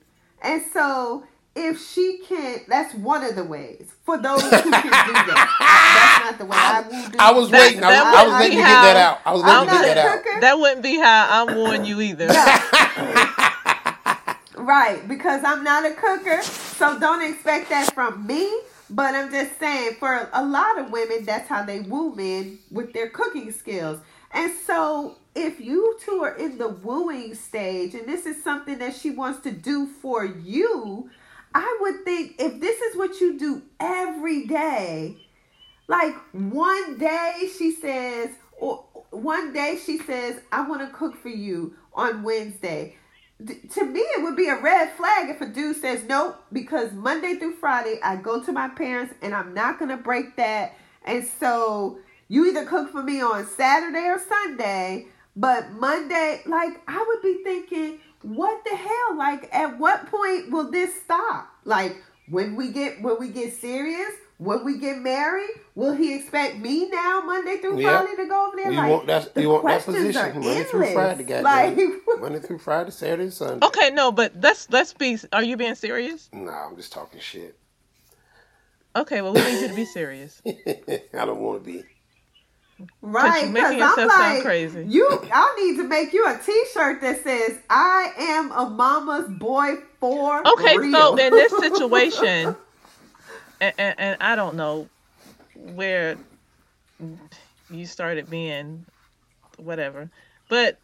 And 0.43 0.61
so 0.71 1.23
if 1.55 1.81
she 1.89 2.19
can't, 2.27 2.67
that's 2.67 2.93
one 2.95 3.23
of 3.23 3.35
the 3.35 3.43
ways 3.43 3.91
for 4.03 4.17
those 4.17 4.41
who 4.41 4.49
can 4.49 4.63
do 4.63 4.71
that. 4.71 6.19
That's 6.19 6.31
not 6.31 6.37
the 6.39 6.45
way 6.45 6.57
I 6.57 6.81
woo 6.81 7.03
dudes. 7.05 7.15
I 7.19 7.31
was 7.31 7.51
waiting. 7.51 7.83
I, 7.83 7.91
that 7.91 8.03
was- 8.05 8.15
I 8.15 8.23
was 8.23 8.31
would 8.31 8.39
letting 8.39 8.51
be 8.51 8.55
you 8.57 8.61
get 8.63 8.81
that 8.81 8.97
out. 8.97 9.19
I 9.25 9.31
was 9.33 9.43
I'm 9.43 9.65
letting 9.67 9.73
you 9.79 9.85
get 9.85 9.91
a 9.91 9.95
that 9.95 10.25
out. 10.35 10.41
that 10.41 10.59
wouldn't 10.59 10.83
be 10.83 10.99
how 10.99 11.27
I'm 11.47 11.55
wooing 11.55 11.85
you 11.85 12.01
either. 12.01 12.27
Right, 14.57 15.05
because 15.07 15.43
I'm 15.43 15.63
not 15.63 15.85
a 15.85 15.93
cooker, 15.93 16.41
so 16.41 16.97
don't 16.99 17.21
expect 17.21 17.69
that 17.69 17.93
from 17.93 18.25
me. 18.25 18.51
But 18.89 19.13
I'm 19.15 19.29
just 19.31 19.59
saying, 19.59 19.95
for 19.99 20.29
a 20.31 20.45
lot 20.45 20.79
of 20.79 20.91
women, 20.91 21.25
that's 21.25 21.47
how 21.49 21.63
they 21.63 21.81
woo 21.81 22.15
men 22.15 22.59
with 22.71 22.93
their 22.93 23.09
cooking 23.09 23.51
skills. 23.51 23.99
And 24.31 24.51
so, 24.65 25.17
if 25.35 25.59
you 25.59 25.97
two 26.03 26.23
are 26.23 26.35
in 26.35 26.57
the 26.57 26.69
wooing 26.69 27.35
stage 27.35 27.95
and 27.95 28.07
this 28.07 28.25
is 28.25 28.43
something 28.43 28.77
that 28.79 28.95
she 28.95 29.09
wants 29.11 29.41
to 29.41 29.51
do 29.51 29.87
for 29.87 30.23
you, 30.25 31.09
I 31.55 31.77
would 31.79 32.03
think 32.03 32.35
if 32.37 32.59
this 32.59 32.81
is 32.81 32.97
what 32.97 33.21
you 33.21 33.39
do 33.39 33.61
every 33.79 34.45
day, 34.45 35.15
like 35.87 36.13
one 36.33 36.97
day 36.97 37.49
she 37.57 37.71
says, 37.71 38.29
or 38.59 38.83
one 39.11 39.53
day 39.53 39.79
she 39.83 39.97
says, 39.97 40.41
I 40.51 40.67
want 40.67 40.81
to 40.81 40.93
cook 40.93 41.15
for 41.15 41.29
you 41.29 41.73
on 41.93 42.23
Wednesday. 42.23 42.97
To 43.47 43.85
me 43.85 44.01
it 44.01 44.23
would 44.23 44.35
be 44.35 44.49
a 44.49 44.59
red 44.59 44.91
flag 44.97 45.29
if 45.29 45.39
a 45.39 45.45
dude 45.45 45.75
says 45.75 46.03
nope 46.05 46.41
because 46.53 46.93
monday 46.93 47.35
through 47.35 47.55
friday 47.55 47.99
i 48.01 48.15
go 48.15 48.41
to 48.41 48.53
my 48.53 48.69
parents 48.69 49.13
and 49.21 49.35
i'm 49.35 49.53
not 49.53 49.77
gonna 49.77 49.97
break 49.97 50.37
that. 50.37 50.73
And 51.03 51.25
so 51.39 51.99
you 52.29 52.47
either 52.47 52.65
cook 52.65 52.91
for 52.91 53.03
me 53.03 53.21
on 53.21 53.45
saturday 53.45 54.07
or 54.07 54.19
sunday 54.19 55.07
but 55.35 55.71
monday 55.73 56.43
like 56.45 56.81
i 56.87 57.03
would 57.05 57.21
be 57.21 57.43
thinking 57.43 57.99
what 58.25 58.63
the 58.65 58.75
hell 58.75 59.17
like 59.17 59.47
at 59.53 59.77
what 59.77 60.07
point 60.07 60.49
will 60.51 60.71
this 60.71 60.93
stop 61.03 61.47
like 61.63 61.95
when 62.29 62.55
we 62.55 62.71
get 62.71 63.01
when 63.01 63.19
we 63.19 63.29
get 63.29 63.53
serious 63.53 64.11
when 64.37 64.65
we 64.65 64.77
get 64.79 64.97
married, 64.97 65.49
will 65.75 65.93
he 65.93 66.13
expect 66.13 66.57
me 66.57 66.89
now 66.89 67.21
Monday 67.25 67.57
through 67.57 67.79
Yeah. 67.79 68.01
Friday 68.01 68.21
to 68.21 68.27
go 68.27 68.47
over 68.47 68.57
there? 68.57 68.71
You 68.71 68.77
like, 68.77 68.91
want 68.91 69.07
that? 69.07 69.33
the 69.33 69.41
You 69.41 69.49
want 69.49 69.65
that 69.65 69.85
position 69.85 70.33
Monday 70.41 70.63
through. 70.63 70.93
Friday, 70.93 71.23
goddamn. 71.23 71.43
Like, 71.43 71.77
Monday 72.19 72.39
through 72.39 72.57
Friday, 72.57 72.91
Saturday, 72.91 73.29
Sunday. 73.29 73.65
Okay, 73.65 73.91
no, 73.91 74.11
but 74.11 74.33
let's 74.41 74.69
let's 74.69 74.93
be. 74.93 75.17
Are 75.31 75.43
you 75.43 75.55
being 75.55 75.75
serious? 75.75 76.29
Nah, 76.33 76.67
I'm 76.67 76.75
just 76.75 76.91
talking 76.91 77.19
shit. 77.21 77.57
Okay, 78.95 79.21
well 79.21 79.33
we 79.33 79.41
need 79.41 79.61
you 79.61 79.67
to 79.69 79.73
be 79.75 79.85
serious. 79.85 80.41
I 80.45 81.25
don't 81.25 81.39
want 81.39 81.63
to 81.63 81.71
be. 81.71 81.83
Right, 83.01 83.43
you're 83.43 83.53
because 83.53 83.71
I'm 83.71 83.77
yourself 83.79 84.11
sound 84.11 84.33
like, 84.35 84.43
crazy. 84.43 84.85
you. 84.87 85.07
I 85.33 85.55
need 85.61 85.77
to 85.77 85.87
make 85.87 86.13
you 86.13 86.25
a 86.27 86.37
T-shirt 86.37 87.01
that 87.01 87.23
says 87.23 87.57
"I 87.69 88.11
am 88.17 88.51
a 88.51 88.69
mama's 88.69 89.29
boy 89.29 89.75
for 89.99 90.45
Okay, 90.47 90.77
real." 90.77 90.91
so 90.91 91.15
in 91.17 91.31
this 91.33 91.51
situation, 91.57 92.55
and, 93.61 93.73
and, 93.77 93.95
and 93.99 94.17
I 94.21 94.35
don't 94.35 94.55
know 94.55 94.89
where 95.55 96.17
you 97.69 97.85
started 97.85 98.29
being, 98.29 98.85
whatever, 99.57 100.09
but 100.49 100.77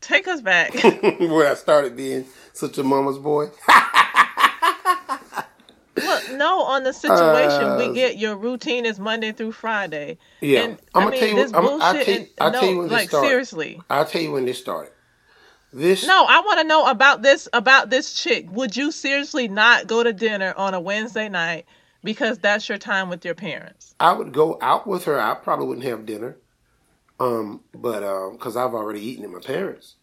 take 0.00 0.28
us 0.28 0.40
back. 0.40 0.74
Where 1.20 1.50
I 1.50 1.54
started 1.54 1.96
being 1.96 2.26
such 2.52 2.78
a 2.78 2.82
mama's 2.82 3.18
boy. 3.18 3.48
No, 6.38 6.62
on 6.62 6.82
the 6.84 6.92
situation, 6.92 7.64
Uh, 7.64 7.76
we 7.78 7.94
get 7.94 8.18
your 8.18 8.36
routine 8.36 8.84
is 8.86 8.98
Monday 8.98 9.32
through 9.32 9.52
Friday. 9.52 10.18
Yeah, 10.40 10.60
and, 10.62 10.78
I'm 10.94 11.02
I 11.02 11.04
gonna 11.04 11.10
mean, 11.10 11.20
tell 11.20 11.38
you. 11.38 11.44
I'm, 11.54 11.66
I'll 11.82 11.94
tell 11.94 12.14
and- 12.14 12.28
I'll 12.40 12.52
no, 12.52 12.60
tell 12.60 12.68
you 12.70 12.78
when 12.78 12.88
this 12.88 13.08
started. 13.08 13.28
seriously. 13.28 13.80
I'll 13.90 14.04
tell 14.06 14.22
you 14.22 14.32
when 14.32 14.44
this 14.44 14.58
started. 14.58 14.92
This 15.72 16.06
No, 16.06 16.26
I 16.28 16.40
want 16.40 16.60
to 16.60 16.66
know 16.66 16.86
about 16.86 17.22
this 17.22 17.48
about 17.52 17.88
this 17.90 18.12
chick. 18.14 18.46
Would 18.52 18.76
you 18.76 18.90
seriously 18.92 19.48
not 19.48 19.86
go 19.86 20.02
to 20.02 20.12
dinner 20.12 20.52
on 20.56 20.74
a 20.74 20.80
Wednesday 20.80 21.28
night 21.30 21.64
because 22.04 22.38
that's 22.38 22.68
your 22.68 22.76
time 22.78 23.08
with 23.08 23.24
your 23.24 23.34
parents? 23.34 23.94
I 23.98 24.12
would 24.12 24.32
go 24.32 24.58
out 24.60 24.86
with 24.86 25.04
her. 25.04 25.18
I 25.18 25.34
probably 25.34 25.66
wouldn't 25.66 25.86
have 25.86 26.04
dinner, 26.04 26.36
um, 27.20 27.60
but 27.74 28.00
because 28.32 28.54
I've 28.56 28.74
already 28.74 29.00
eaten 29.00 29.24
at 29.24 29.30
my 29.30 29.38
parents. 29.40 29.94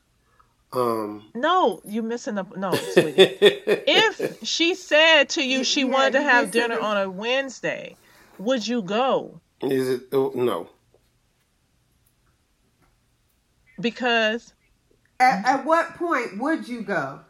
Um, 0.71 1.25
No, 1.33 1.81
you 1.83 2.03
missing 2.03 2.35
the 2.35 2.43
no, 2.55 2.71
if 2.95 4.37
she 4.47 4.75
said 4.75 5.29
to 5.29 5.43
you 5.43 5.63
she 5.63 5.81
Yeah, 5.81 5.87
wanted 5.87 6.11
to 6.13 6.21
have 6.21 6.51
dinner 6.51 6.75
the- 6.75 6.83
on 6.83 6.97
a 6.97 7.09
Wednesday, 7.09 7.95
would 8.37 8.67
you 8.67 8.81
go? 8.83 9.41
is 9.63 9.89
it? 9.89 10.01
Oh, 10.13 10.31
no. 10.35 10.69
Because 13.79 14.53
at, 15.19 15.45
at 15.45 15.65
what 15.65 15.95
point 15.95 16.37
would 16.39 16.67
you 16.67 16.81
go? 16.81 17.21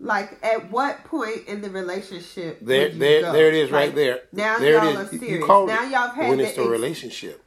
Like, 0.00 0.38
at 0.44 0.70
what 0.70 1.02
point 1.04 1.48
in 1.48 1.60
the 1.60 1.70
relationship 1.70 2.60
There, 2.62 2.84
would 2.84 2.92
you 2.94 2.98
there, 3.00 3.20
go? 3.22 3.32
there 3.32 3.48
it 3.48 3.54
is, 3.54 3.70
right 3.72 3.86
Like, 3.86 3.94
there. 3.96 4.20
Now 4.32 4.58
there 4.58 4.74
y'all 4.74 4.88
it 4.88 4.96
are 4.96 5.06
serious. 5.08 5.30
You 5.30 5.40
now 5.40 5.66
y'all 5.66 5.90
have 5.90 6.14
had 6.14 6.28
when 6.28 6.38
the 6.38 6.44
it's 6.48 6.56
a 6.58 6.60
ex- 6.60 6.70
relationship. 6.70 7.42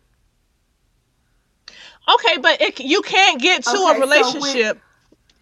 okay, 2.13 2.37
but 2.41 2.59
it, 2.61 2.79
you 2.81 3.01
can't 3.01 3.39
get 3.41 3.63
to 3.63 3.69
Okay, 3.69 3.77
so 3.77 3.87
a 3.87 3.91
when- 3.93 4.01
relationship 4.01 4.81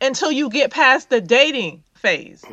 until 0.01 0.31
you 0.31 0.49
get 0.49 0.71
past 0.71 1.09
the 1.09 1.21
dating 1.21 1.83
phase. 1.95 2.43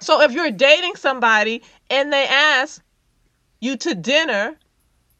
So 0.00 0.20
if 0.22 0.32
you're 0.32 0.50
dating 0.50 0.96
somebody 0.96 1.62
and 1.88 2.12
they 2.12 2.26
ask 2.26 2.82
you 3.60 3.76
to 3.78 3.94
dinner 3.94 4.56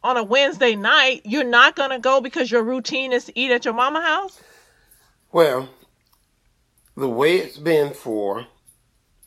on 0.02 0.16
a 0.16 0.22
Wednesday 0.24 0.76
night, 0.76 1.22
you're 1.24 1.44
not 1.44 1.76
gonna 1.76 1.98
go 1.98 2.20
because 2.20 2.50
your 2.50 2.62
routine 2.62 3.12
is 3.12 3.26
to 3.26 3.38
eat 3.38 3.50
at 3.50 3.64
your 3.64 3.74
mama 3.74 4.00
house. 4.00 4.40
Well, 5.32 5.68
the 6.96 7.08
way 7.08 7.36
it's 7.38 7.58
been 7.58 7.92
for 7.94 8.46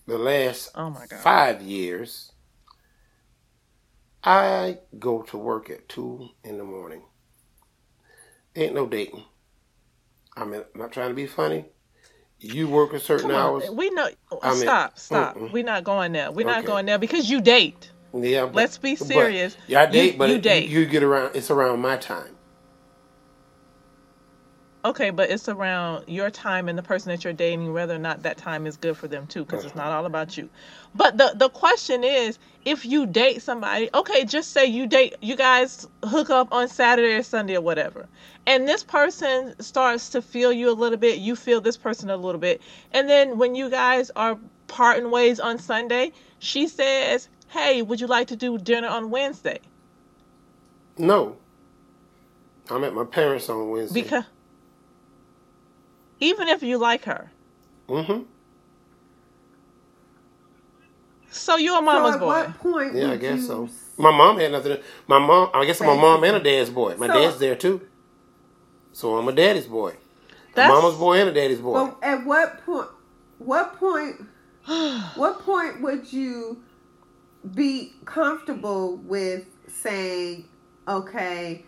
the 0.05 0.17
last 0.17 0.69
Oh 0.75 0.89
my 0.89 1.05
god. 1.07 1.19
five 1.19 1.61
years, 1.61 2.31
I 4.23 4.79
go 4.99 5.21
to 5.23 5.37
work 5.37 5.69
at 5.69 5.89
two 5.89 6.29
in 6.43 6.57
the 6.57 6.63
morning. 6.63 7.03
Ain't 8.55 8.75
no 8.75 8.85
dating. 8.87 9.23
I 10.35 10.45
mean, 10.45 10.63
I'm 10.73 10.79
not 10.81 10.91
trying 10.91 11.09
to 11.09 11.15
be 11.15 11.27
funny. 11.27 11.65
You 12.43 12.67
work 12.67 12.93
a 12.93 12.99
certain 12.99 13.29
Come 13.29 13.38
hours. 13.39 13.69
on, 13.69 13.75
we 13.77 13.89
know. 13.91 14.10
I 14.41 14.49
mean, 14.51 14.60
stop, 14.62 14.99
stop. 14.99 15.36
mm-mm. 15.38 15.51
We're 15.53 15.63
not 15.63 15.84
going 15.86 16.12
there. 16.12 16.29
We're 16.32 16.45
not 16.45 16.65
going 16.65 16.86
there 16.86 16.97
because 16.99 17.29
you 17.29 17.39
date. 17.41 17.89
Yeah, 18.13 18.45
but, 18.45 18.56
Let's 18.56 18.77
be 18.77 18.95
but- 18.95 19.08
serious. 19.08 19.56
yeah, 19.67 19.82
I 19.82 19.86
You- 19.88 19.91
date, 19.91 20.17
but 20.17 20.29
you 20.29 20.36
it- 20.36 20.41
date. 20.43 20.69
You, 20.69 20.86
get 20.86 21.03
around. 21.03 21.36
It's 21.36 21.49
around 21.49 21.79
my 21.79 21.95
time. 21.97 22.36
Okay, 24.86 25.12
but 25.12 25.30
it's 25.30 25.48
around 25.48 26.04
your 26.10 26.30
time 26.30 26.67
and 26.67 26.78
the 26.78 26.84
person 26.84 27.10
that 27.10 27.24
you're 27.24 27.32
dating, 27.32 27.72
whether 27.72 27.96
or 27.96 28.00
not 28.00 28.24
that 28.24 28.38
time 28.38 28.67
is 28.67 28.76
good 28.76 28.98
for 28.98 29.08
them 29.08 29.26
too, 29.28 29.46
because 29.46 29.63
it's 29.63 29.76
not 29.76 29.93
all 29.93 30.06
about 30.06 30.36
you. 30.36 30.50
But 30.93 31.17
the 31.17 31.32
the 31.36 31.48
question 31.48 32.04
is, 32.04 32.38
if 32.65 32.86
you 32.86 33.06
date 33.06 33.41
somebody, 33.41 33.89
okay, 33.93 34.26
just 34.26 34.52
say 34.52 34.65
you 34.65 34.86
date, 34.86 35.15
you 35.22 35.38
guys 35.38 35.88
hook 36.04 36.30
up 36.30 36.50
on 36.52 36.67
Saturday 36.67 37.13
or 37.13 37.24
Sunday 37.24 37.56
or 37.56 37.62
whatever, 37.62 38.08
and 38.46 38.67
this 38.67 38.84
person 38.84 39.56
starts 39.62 40.10
to 40.10 40.22
feel 40.22 40.52
you 40.52 40.69
a 40.69 40.76
little 40.76 40.98
bit, 40.98 41.17
you 41.19 41.38
feel 41.38 41.62
this 41.62 41.78
person 41.78 42.10
a 42.10 42.17
little 42.17 42.41
bit, 42.41 42.62
and 42.91 43.10
then 43.10 43.38
when 43.38 43.56
you 43.56 43.69
guys 43.69 44.12
are 44.17 44.38
parting 44.67 45.12
ways 45.12 45.39
on 45.39 45.60
Sunday, 45.60 46.12
she 46.39 46.67
says, 46.67 47.30
"Hey, 47.48 47.82
would 47.82 48.02
you 48.02 48.08
like 48.08 48.28
to 48.28 48.36
do 48.36 48.58
dinner 48.58 48.89
on 48.89 49.12
Wednesday?" 49.12 49.60
No, 50.98 51.38
I'm 52.69 52.84
at 52.84 52.93
my 52.93 53.06
parents 53.06 53.48
on 53.48 53.69
Wednesday. 53.69 54.02
Because 54.02 54.26
even 56.23 56.47
if 56.47 56.63
you 56.63 56.77
like 56.77 57.03
her, 57.05 57.31
Mm-hmm. 57.89 58.23
so 61.29 61.57
you're 61.57 61.75
a 61.75 61.77
So 61.77 61.81
mama's 61.81 62.13
at 62.15 62.19
boy. 62.19 62.25
what 62.27 62.57
point 62.59 62.95
Yeah, 62.95 63.12
I 63.12 63.17
guess 63.17 63.41
you 63.41 63.47
so. 63.47 63.69
My 63.97 64.12
mom 64.12 64.39
had 64.39 64.51
nothing. 64.51 64.77
To, 64.77 64.83
my 65.07 65.19
mom. 65.19 65.49
I 65.53 65.65
guess 65.65 65.81
I'm 65.81 65.89
a 65.89 65.95
mom 65.95 66.23
and 66.23 66.38
a 66.38 66.39
dad's 66.39 66.69
boy. 66.69 66.95
My 66.97 67.07
So- 67.07 67.13
dad's 67.13 67.38
there 67.39 67.55
too. 67.55 67.81
So 68.91 69.17
I'm 69.17 69.27
a 69.27 69.31
daddy's 69.31 69.67
boy. 69.67 69.89
A 69.91 70.55
That's- 70.55 70.71
mama's 70.73 70.97
boy 70.97 71.19
and 71.19 71.29
a 71.29 71.33
daddy's 71.33 71.59
boy. 71.59 71.73
Well, 71.73 71.97
at 72.01 72.25
what 72.25 72.63
point? 72.65 72.88
What 73.39 73.75
point? 73.77 74.15
what 75.15 75.39
point 75.41 75.81
would 75.81 76.12
you 76.13 76.63
be 77.53 77.93
comfortable 78.05 78.95
with 78.97 79.45
saying, 79.67 80.47
"Okay, 80.88 81.65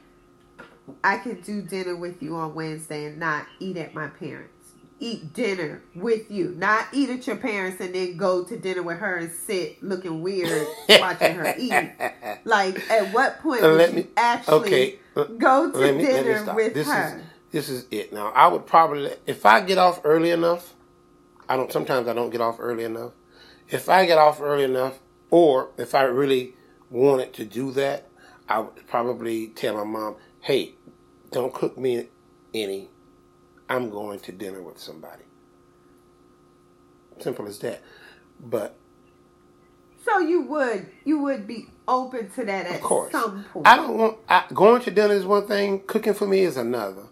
I 1.03 1.17
can 1.17 1.41
do 1.41 1.61
dinner 1.61 1.95
with 1.95 2.21
you 2.21 2.35
on 2.35 2.53
Wednesday 2.55 3.05
and 3.05 3.19
not 3.19 3.47
eat 3.59 3.77
at 3.77 3.93
my 3.93 4.07
parents"? 4.07 4.51
Eat 4.99 5.33
dinner 5.33 5.81
with 5.93 6.31
you, 6.31 6.53
not 6.57 6.87
eat 6.93 7.09
at 7.09 7.27
your 7.27 7.35
parents 7.35 7.81
and 7.81 7.93
then 7.93 8.15
go 8.15 8.45
to 8.45 8.55
dinner 8.57 8.81
with 8.81 8.97
her 8.99 9.17
and 9.17 9.29
sit 9.31 9.83
looking 9.83 10.21
weird 10.21 10.65
watching 10.89 11.35
her 11.35 11.53
eat. 11.57 11.73
Like, 12.45 12.89
at 12.89 13.13
what 13.13 13.39
point 13.41 13.61
Uh, 13.63 13.67
would 13.69 13.77
let 13.77 13.89
you 13.91 13.95
me- 13.97 14.07
actually 14.15 14.55
okay, 14.59 14.99
uh, 15.17 15.23
go 15.25 15.69
to 15.71 15.77
me, 15.79 15.97
me 15.97 16.05
dinner 16.05 16.53
with 16.55 16.73
this 16.73 16.87
her? 16.87 17.17
is 17.17 17.23
this 17.51 17.69
is 17.69 17.85
it. 17.91 18.13
Now 18.13 18.27
I 18.29 18.47
would 18.47 18.65
probably 18.65 19.11
if 19.25 19.45
I 19.45 19.59
get 19.61 19.77
off 19.77 19.99
early 20.05 20.31
enough. 20.31 20.73
I 21.49 21.57
don't. 21.57 21.71
Sometimes 21.71 22.07
I 22.07 22.13
don't 22.13 22.29
get 22.31 22.41
off 22.41 22.55
early 22.59 22.85
enough. 22.85 23.11
If 23.69 23.89
I 23.89 24.05
get 24.05 24.17
off 24.17 24.39
early 24.41 24.63
enough, 24.63 24.99
or 25.29 25.71
if 25.77 25.93
I 25.93 26.03
really 26.03 26.53
wanted 26.89 27.33
to 27.33 27.45
do 27.45 27.71
that, 27.73 28.07
I 28.49 28.59
would 28.59 28.87
probably 28.87 29.49
tell 29.49 29.75
my 29.75 29.83
mom, 29.83 30.15
"Hey, 30.45 30.75
don't 31.31 31.53
cook 31.53 31.77
me 31.77 32.09
any. 32.53 32.89
I'm 33.69 33.91
going 33.91 34.19
to 34.21 34.33
dinner 34.33 34.63
with 34.63 34.79
somebody." 34.79 35.25
Simple 37.19 37.47
as 37.47 37.59
that. 37.59 37.81
But 38.39 38.77
So 40.05 40.19
you 40.19 40.43
would 40.43 40.87
you 41.05 41.19
would 41.19 41.47
be 41.47 41.67
open 41.87 42.29
to 42.31 42.45
that 42.45 42.67
at 42.67 42.75
of 42.77 42.81
course, 42.81 43.11
some 43.11 43.45
point. 43.45 43.67
I 43.67 43.77
don't 43.77 43.97
want 43.97 44.17
I, 44.29 44.45
going 44.53 44.81
to 44.83 44.91
dinner 44.91 45.15
is 45.15 45.25
one 45.25 45.47
thing. 45.47 45.81
Cooking 45.87 46.13
for 46.15 46.27
me 46.27 46.41
is 46.41 46.57
another. 46.57 47.03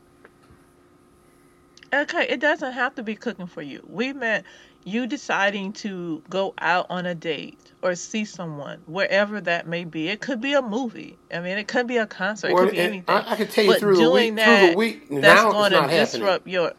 Okay, 1.93 2.27
it 2.29 2.39
doesn't 2.39 2.73
have 2.73 2.95
to 2.95 3.03
be 3.03 3.15
cooking 3.15 3.47
for 3.47 3.63
you. 3.63 3.83
We 3.87 4.13
met, 4.13 4.45
you 4.85 5.07
deciding 5.07 5.73
to 5.73 6.23
go 6.29 6.53
out 6.59 6.87
on 6.89 7.05
a 7.05 7.15
date 7.15 7.73
or 7.83 7.95
see 7.95 8.25
someone 8.25 8.81
wherever 8.85 9.41
that 9.41 9.67
may 9.67 9.85
be. 9.85 10.09
It 10.09 10.21
could 10.21 10.41
be 10.41 10.53
a 10.53 10.61
movie. 10.61 11.19
I 11.33 11.39
mean, 11.41 11.57
it 11.57 11.67
could 11.67 11.87
be 11.87 11.97
a 11.97 12.07
concert. 12.07 12.49
It 12.49 12.53
Well, 12.53 12.65
could 12.65 12.71
be 12.71 12.79
anything. 12.79 13.05
I, 13.15 13.33
I 13.33 13.35
can 13.37 13.47
tell 13.47 13.65
you 13.65 13.71
but 13.71 13.79
through 13.79 13.97
the 13.97 14.01
doing 14.03 14.35
week. 14.35 14.37
that, 14.37 14.59
through 14.59 14.71
the 14.71 14.77
week, 14.77 15.07
that's 15.21 15.45
now 15.45 15.51
going 15.51 15.71
it's 15.71 15.71
to 15.71 15.81
not 15.81 15.89
happening. 15.89 16.21
disrupt 16.21 16.47
your. 16.47 16.73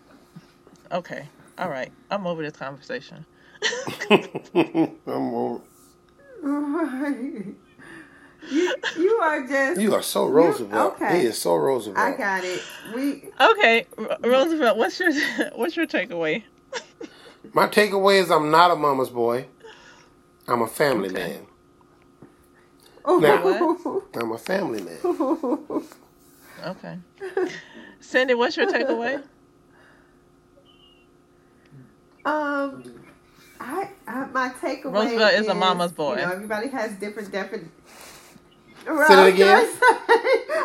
Okay, 0.92 1.28
all 1.58 1.70
right. 1.70 1.92
I'm 2.10 2.26
over 2.26 2.42
this 2.42 2.54
conversation. 2.56 3.26
I'm 4.10 5.34
over- 5.34 5.62
you, 8.50 8.74
you 8.96 9.10
are 9.22 9.46
just. 9.46 9.80
you 9.80 9.94
are 9.94 10.02
so 10.02 10.26
Roosevelt. 10.26 10.94
okay. 10.94 11.20
He 11.20 11.26
is 11.26 11.40
so 11.40 11.56
Roosevelt. 11.56 11.98
I 11.98 12.16
got 12.16 12.44
it. 12.44 12.62
We. 12.94 13.30
Okay, 13.40 13.86
Roosevelt, 14.24 14.78
what's 14.78 15.00
your 15.00 15.12
what's 15.54 15.76
your 15.76 15.86
takeaway? 15.86 16.44
My 17.52 17.66
takeaway 17.66 18.20
is 18.22 18.30
I'm 18.30 18.50
not 18.50 18.70
a 18.70 18.76
mama's 18.76 19.10
boy. 19.10 19.48
I'm 20.48 20.62
a 20.62 20.66
family 20.68 21.08
Okay. 21.08 21.14
man. 21.32 21.46
Oh, 23.04 23.20
I'm 24.16 24.32
a 24.32 24.38
family 24.38 24.82
man. 24.82 24.98
Okay, 26.64 26.98
Cindy, 28.00 28.34
what's 28.34 28.56
your 28.56 28.66
takeaway? 28.66 29.22
Um, 32.24 32.82
I, 33.60 33.90
I 34.06 34.26
my 34.26 34.50
takeaway 34.50 34.92
Roosevelt 34.94 35.34
is 35.34 35.48
a 35.48 35.54
mama's 35.54 35.92
boy. 35.92 36.16
You 36.16 36.22
know, 36.22 36.32
everybody 36.32 36.68
has 36.68 36.92
different 36.98 37.30
definitions. 38.84 39.08
Say 39.08 39.28
it 39.28 39.34
again. 39.34 39.68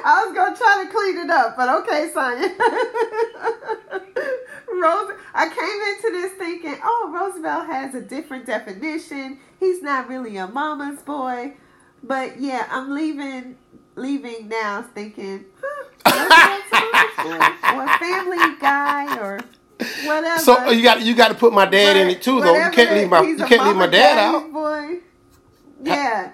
I 0.05 0.25
was 0.25 0.35
gonna 0.35 0.55
try 0.57 0.83
to 0.83 0.91
clean 0.91 1.17
it 1.17 1.29
up, 1.29 1.55
but 1.57 1.69
okay, 1.83 2.09
Sonya. 2.13 2.49
Rose, 4.81 5.11
I 5.33 5.49
came 5.49 6.11
into 6.13 6.21
this 6.21 6.33
thinking, 6.33 6.79
oh, 6.83 7.11
Roosevelt 7.13 7.65
has 7.67 7.95
a 7.95 8.01
different 8.01 8.45
definition. 8.45 9.39
He's 9.59 9.81
not 9.81 10.07
really 10.07 10.37
a 10.37 10.47
mama's 10.47 11.01
boy, 11.01 11.53
but 12.03 12.39
yeah, 12.39 12.67
I'm 12.71 12.91
leaving, 12.91 13.57
leaving 13.95 14.47
now, 14.47 14.83
thinking, 14.83 15.45
huh, 15.61 15.89
a 16.05 17.75
or 17.75 17.87
family 17.97 18.55
guy, 18.59 19.17
or 19.19 19.39
whatever. 20.05 20.39
So 20.39 20.57
uh, 20.57 20.69
you 20.71 20.83
got 20.83 21.01
you 21.01 21.15
got 21.15 21.29
to 21.29 21.35
put 21.35 21.51
my 21.53 21.65
dad 21.65 21.97
in 21.97 22.09
it 22.09 22.21
too, 22.21 22.39
though. 22.41 22.55
You 22.55 22.71
can't 22.71 22.95
leave 22.95 23.09
my 23.09 23.21
you 23.21 23.37
can't 23.37 23.65
leave 23.65 23.75
my 23.75 23.87
dad 23.87 24.17
out. 24.17 24.51
Boy. 24.53 24.99
Yeah. 25.83 26.31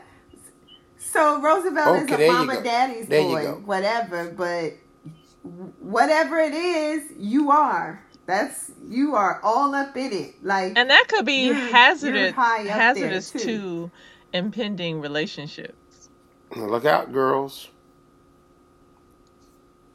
So 1.15 1.41
Roosevelt 1.41 2.03
Okay, 2.03 2.13
is 2.13 2.19
a 2.19 2.25
you 2.25 2.31
mama 2.33 2.61
daddy's 2.61 3.07
There 3.07 3.21
boy, 3.23 3.51
whatever. 3.65 4.29
But 4.31 4.73
whatever 5.79 6.39
it 6.39 6.53
is, 6.53 7.03
you 7.17 7.51
are. 7.51 8.03
That's 8.25 8.71
you 8.89 9.15
are 9.15 9.39
all 9.43 9.73
up 9.75 9.95
in 9.95 10.11
it. 10.11 10.43
Like 10.43 10.73
And 10.75 10.89
that 10.89 11.07
could 11.07 11.25
be 11.25 11.45
You're- 11.45 11.57
you're 11.59 11.67
hazardous 11.69 12.33
high 12.33 12.59
up 12.61 12.63
there, 12.65 12.73
hazardous 12.73 13.31
too. 13.31 13.39
to 13.39 13.91
impending 14.33 14.99
relationships. 14.99 16.09
Look 16.55 16.85
out, 16.85 17.13
girls. 17.13 17.69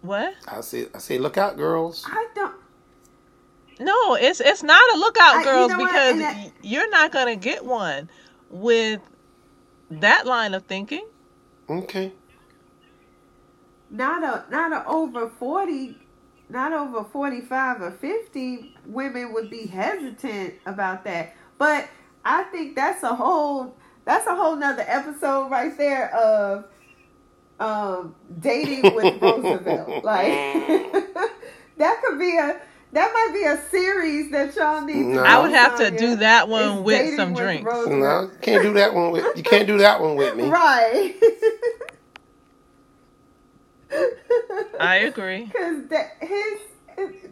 What? 0.03 0.35
I 0.49 0.61
say 0.62 0.87
I 0.95 0.99
say 0.99 1.18
look 1.18 1.37
out, 1.37 1.57
girls. 1.57 2.05
I 2.09 2.29
don't. 2.35 2.55
No, 3.79 4.14
it's 4.14 4.41
it's 4.41 4.62
not 4.62 4.83
a 4.95 4.99
lookout, 4.99 5.35
I- 5.37 5.39
you 5.41 5.45
girls, 5.45 5.71
know 5.73 5.79
because 5.79 6.12
and 6.12 6.23
I- 6.25 6.33
y- 6.33 6.53
you're 6.62 6.89
not 6.91 7.12
gonna 7.12 7.37
get 7.37 7.64
one 7.64 8.09
with 8.49 9.01
that 9.91 10.26
line 10.26 10.55
of 10.55 10.64
thinking. 10.64 11.07
Okay. 11.68 12.12
Not 13.91 14.22
a 14.22 14.51
not 14.51 14.72
a 14.72 14.86
over 14.88 15.28
forty, 15.28 15.97
not 16.49 16.72
over 16.72 17.05
forty 17.05 17.41
five 17.41 17.82
or 17.82 17.91
fifty 17.91 18.76
women 18.86 19.32
would 19.32 19.51
be 19.51 19.66
hesitant 19.66 20.55
about 20.66 21.05
that. 21.05 21.34
But 21.59 21.88
I 22.24 22.45
think 22.45 22.76
that's 22.76 23.03
a 23.03 23.14
whole 23.14 23.76
that's 24.05 24.26
a 24.26 24.34
whole 24.34 24.57
nother 24.57 24.84
episode 24.86 25.51
right 25.51 25.76
there 25.76 26.14
of 26.14 26.64
um 27.59 28.14
dating 28.38 28.95
with 28.95 29.20
Roosevelt. 29.22 30.05
Like 30.05 30.32
that 31.78 32.03
could 32.03 32.18
be 32.18 32.36
a 32.36 32.61
that 32.93 33.12
might 33.12 33.30
be 33.32 33.45
a 33.45 33.61
series 33.70 34.30
that 34.32 34.55
y'all 34.57 34.82
need. 34.82 34.97
No. 34.97 35.22
To 35.22 35.28
I 35.28 35.38
would 35.38 35.53
have 35.53 35.78
to 35.78 35.91
do 35.97 36.16
that 36.16 36.49
one 36.49 36.62
is 36.62 36.80
with 36.82 36.99
dating 36.99 37.16
some 37.16 37.34
drinks. 37.34 37.64
Roosevelt. 37.64 38.01
No, 38.01 38.22
you 38.22 38.38
can't 38.41 38.62
do 38.62 38.72
that 38.74 38.95
one 38.95 39.12
with 39.12 39.36
you 39.36 39.43
can't 39.43 39.66
do 39.66 39.78
that 39.78 40.01
one 40.01 40.16
with 40.16 40.36
me. 40.36 40.45
Right. 40.51 41.14
I 44.80 44.97
agree. 44.97 45.47
Because 45.47 45.84
his, 46.20 46.61
his 46.97 47.30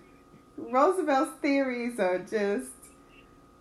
Roosevelt's 0.57 1.41
theories 1.41 1.99
are 1.99 2.19
just, 2.19 2.71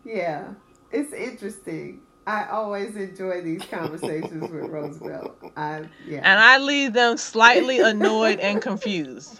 yeah, 0.03 0.53
it's 0.91 1.13
interesting. 1.13 2.01
I 2.25 2.47
always 2.47 2.95
enjoy 2.95 3.41
these 3.41 3.63
conversations 3.71 4.41
with 4.51 4.51
Roosevelt. 4.69 5.37
I 5.55 5.85
yeah. 6.05 6.19
And 6.23 6.39
I 6.39 6.57
leave 6.57 6.93
them 6.93 7.17
slightly 7.17 7.79
annoyed 7.79 8.39
and 8.39 8.61
confused. 8.61 9.39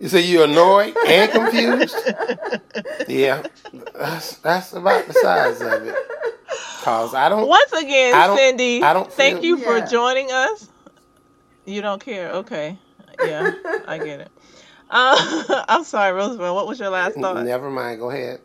You 0.00 0.08
say 0.08 0.20
you're 0.22 0.44
annoyed 0.44 0.94
and 1.06 1.30
confused? 1.32 1.96
Yeah, 3.08 3.42
that's 3.94 4.36
that's 4.36 4.72
about 4.72 5.06
the 5.06 5.12
size 5.14 5.60
of 5.60 5.86
it. 5.86 5.94
Cause 6.82 7.14
I 7.14 7.28
don't. 7.28 7.48
Once 7.48 7.72
again, 7.72 8.14
I 8.14 8.26
don't- 8.28 8.36
Cindy, 8.38 8.82
I 8.82 8.92
don't 8.92 9.12
thank 9.12 9.36
feel- 9.40 9.44
you 9.44 9.58
for 9.58 9.78
Yeah. 9.78 9.86
joining 9.86 10.30
us. 10.30 10.68
You 11.64 11.82
don't 11.82 12.02
care, 12.02 12.30
okay? 12.30 12.78
Yeah, 13.24 13.52
I 13.86 13.98
get 13.98 14.20
it. 14.20 14.30
Uh, 14.90 15.64
I'm 15.68 15.84
sorry, 15.84 16.12
Roosevelt. 16.14 16.54
What 16.54 16.66
was 16.66 16.80
your 16.80 16.88
last 16.88 17.16
thought? 17.16 17.44
Never 17.44 17.68
mind. 17.68 18.00
Go 18.00 18.08
ahead. 18.10 18.40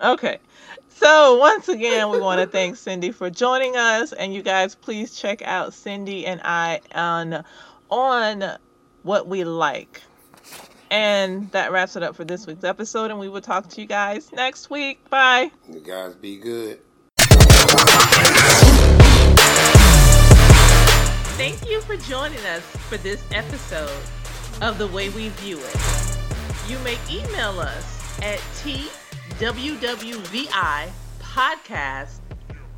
Okay. 0.00 0.38
So 0.88 1.36
once 1.38 1.68
again, 1.68 2.10
we 2.10 2.20
want 2.20 2.40
to 2.40 2.46
thank 2.46 2.76
Cindy 2.76 3.10
for 3.10 3.28
joining 3.28 3.74
us, 3.76 4.12
and 4.12 4.32
you 4.32 4.40
guys, 4.42 4.76
please 4.76 5.18
check 5.18 5.42
out 5.42 5.74
Cindy 5.74 6.26
and 6.26 6.40
I 6.44 6.80
on 6.94 7.42
on 7.90 8.56
what 9.02 9.26
we 9.26 9.42
like. 9.42 10.00
And 10.90 11.50
that 11.52 11.70
wraps 11.70 11.94
it 11.96 12.02
up 12.02 12.16
for 12.16 12.24
this 12.24 12.46
week's 12.46 12.64
episode, 12.64 13.10
and 13.10 13.20
we 13.20 13.28
will 13.28 13.40
talk 13.40 13.68
to 13.68 13.80
you 13.80 13.86
guys 13.86 14.32
next 14.32 14.70
week. 14.70 15.08
Bye. 15.08 15.50
You 15.68 15.80
guys 15.80 16.14
be 16.14 16.36
good. 16.36 16.80
Thank 21.36 21.70
you 21.70 21.80
for 21.82 21.96
joining 21.96 22.44
us 22.46 22.62
for 22.88 22.96
this 22.98 23.22
episode 23.32 23.90
of 24.60 24.78
The 24.78 24.88
Way 24.88 25.08
We 25.10 25.28
View 25.30 25.58
It. 25.58 25.76
You 26.68 26.78
may 26.80 26.98
email 27.10 27.60
us 27.60 28.20
at 28.20 28.38
twwvipodcast 29.38 30.90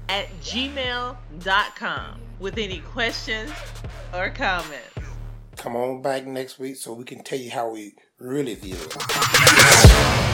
at 0.08 0.28
gmail.com 0.40 2.20
with 2.38 2.58
any 2.58 2.78
questions 2.80 3.50
or 4.14 4.30
comments. 4.30 4.91
Come 5.56 5.76
on 5.76 6.02
back 6.02 6.26
next 6.26 6.58
week 6.58 6.76
so 6.76 6.92
we 6.94 7.04
can 7.04 7.22
tell 7.22 7.38
you 7.38 7.50
how 7.50 7.70
we 7.70 7.94
really 8.18 8.54
feel. 8.54 10.31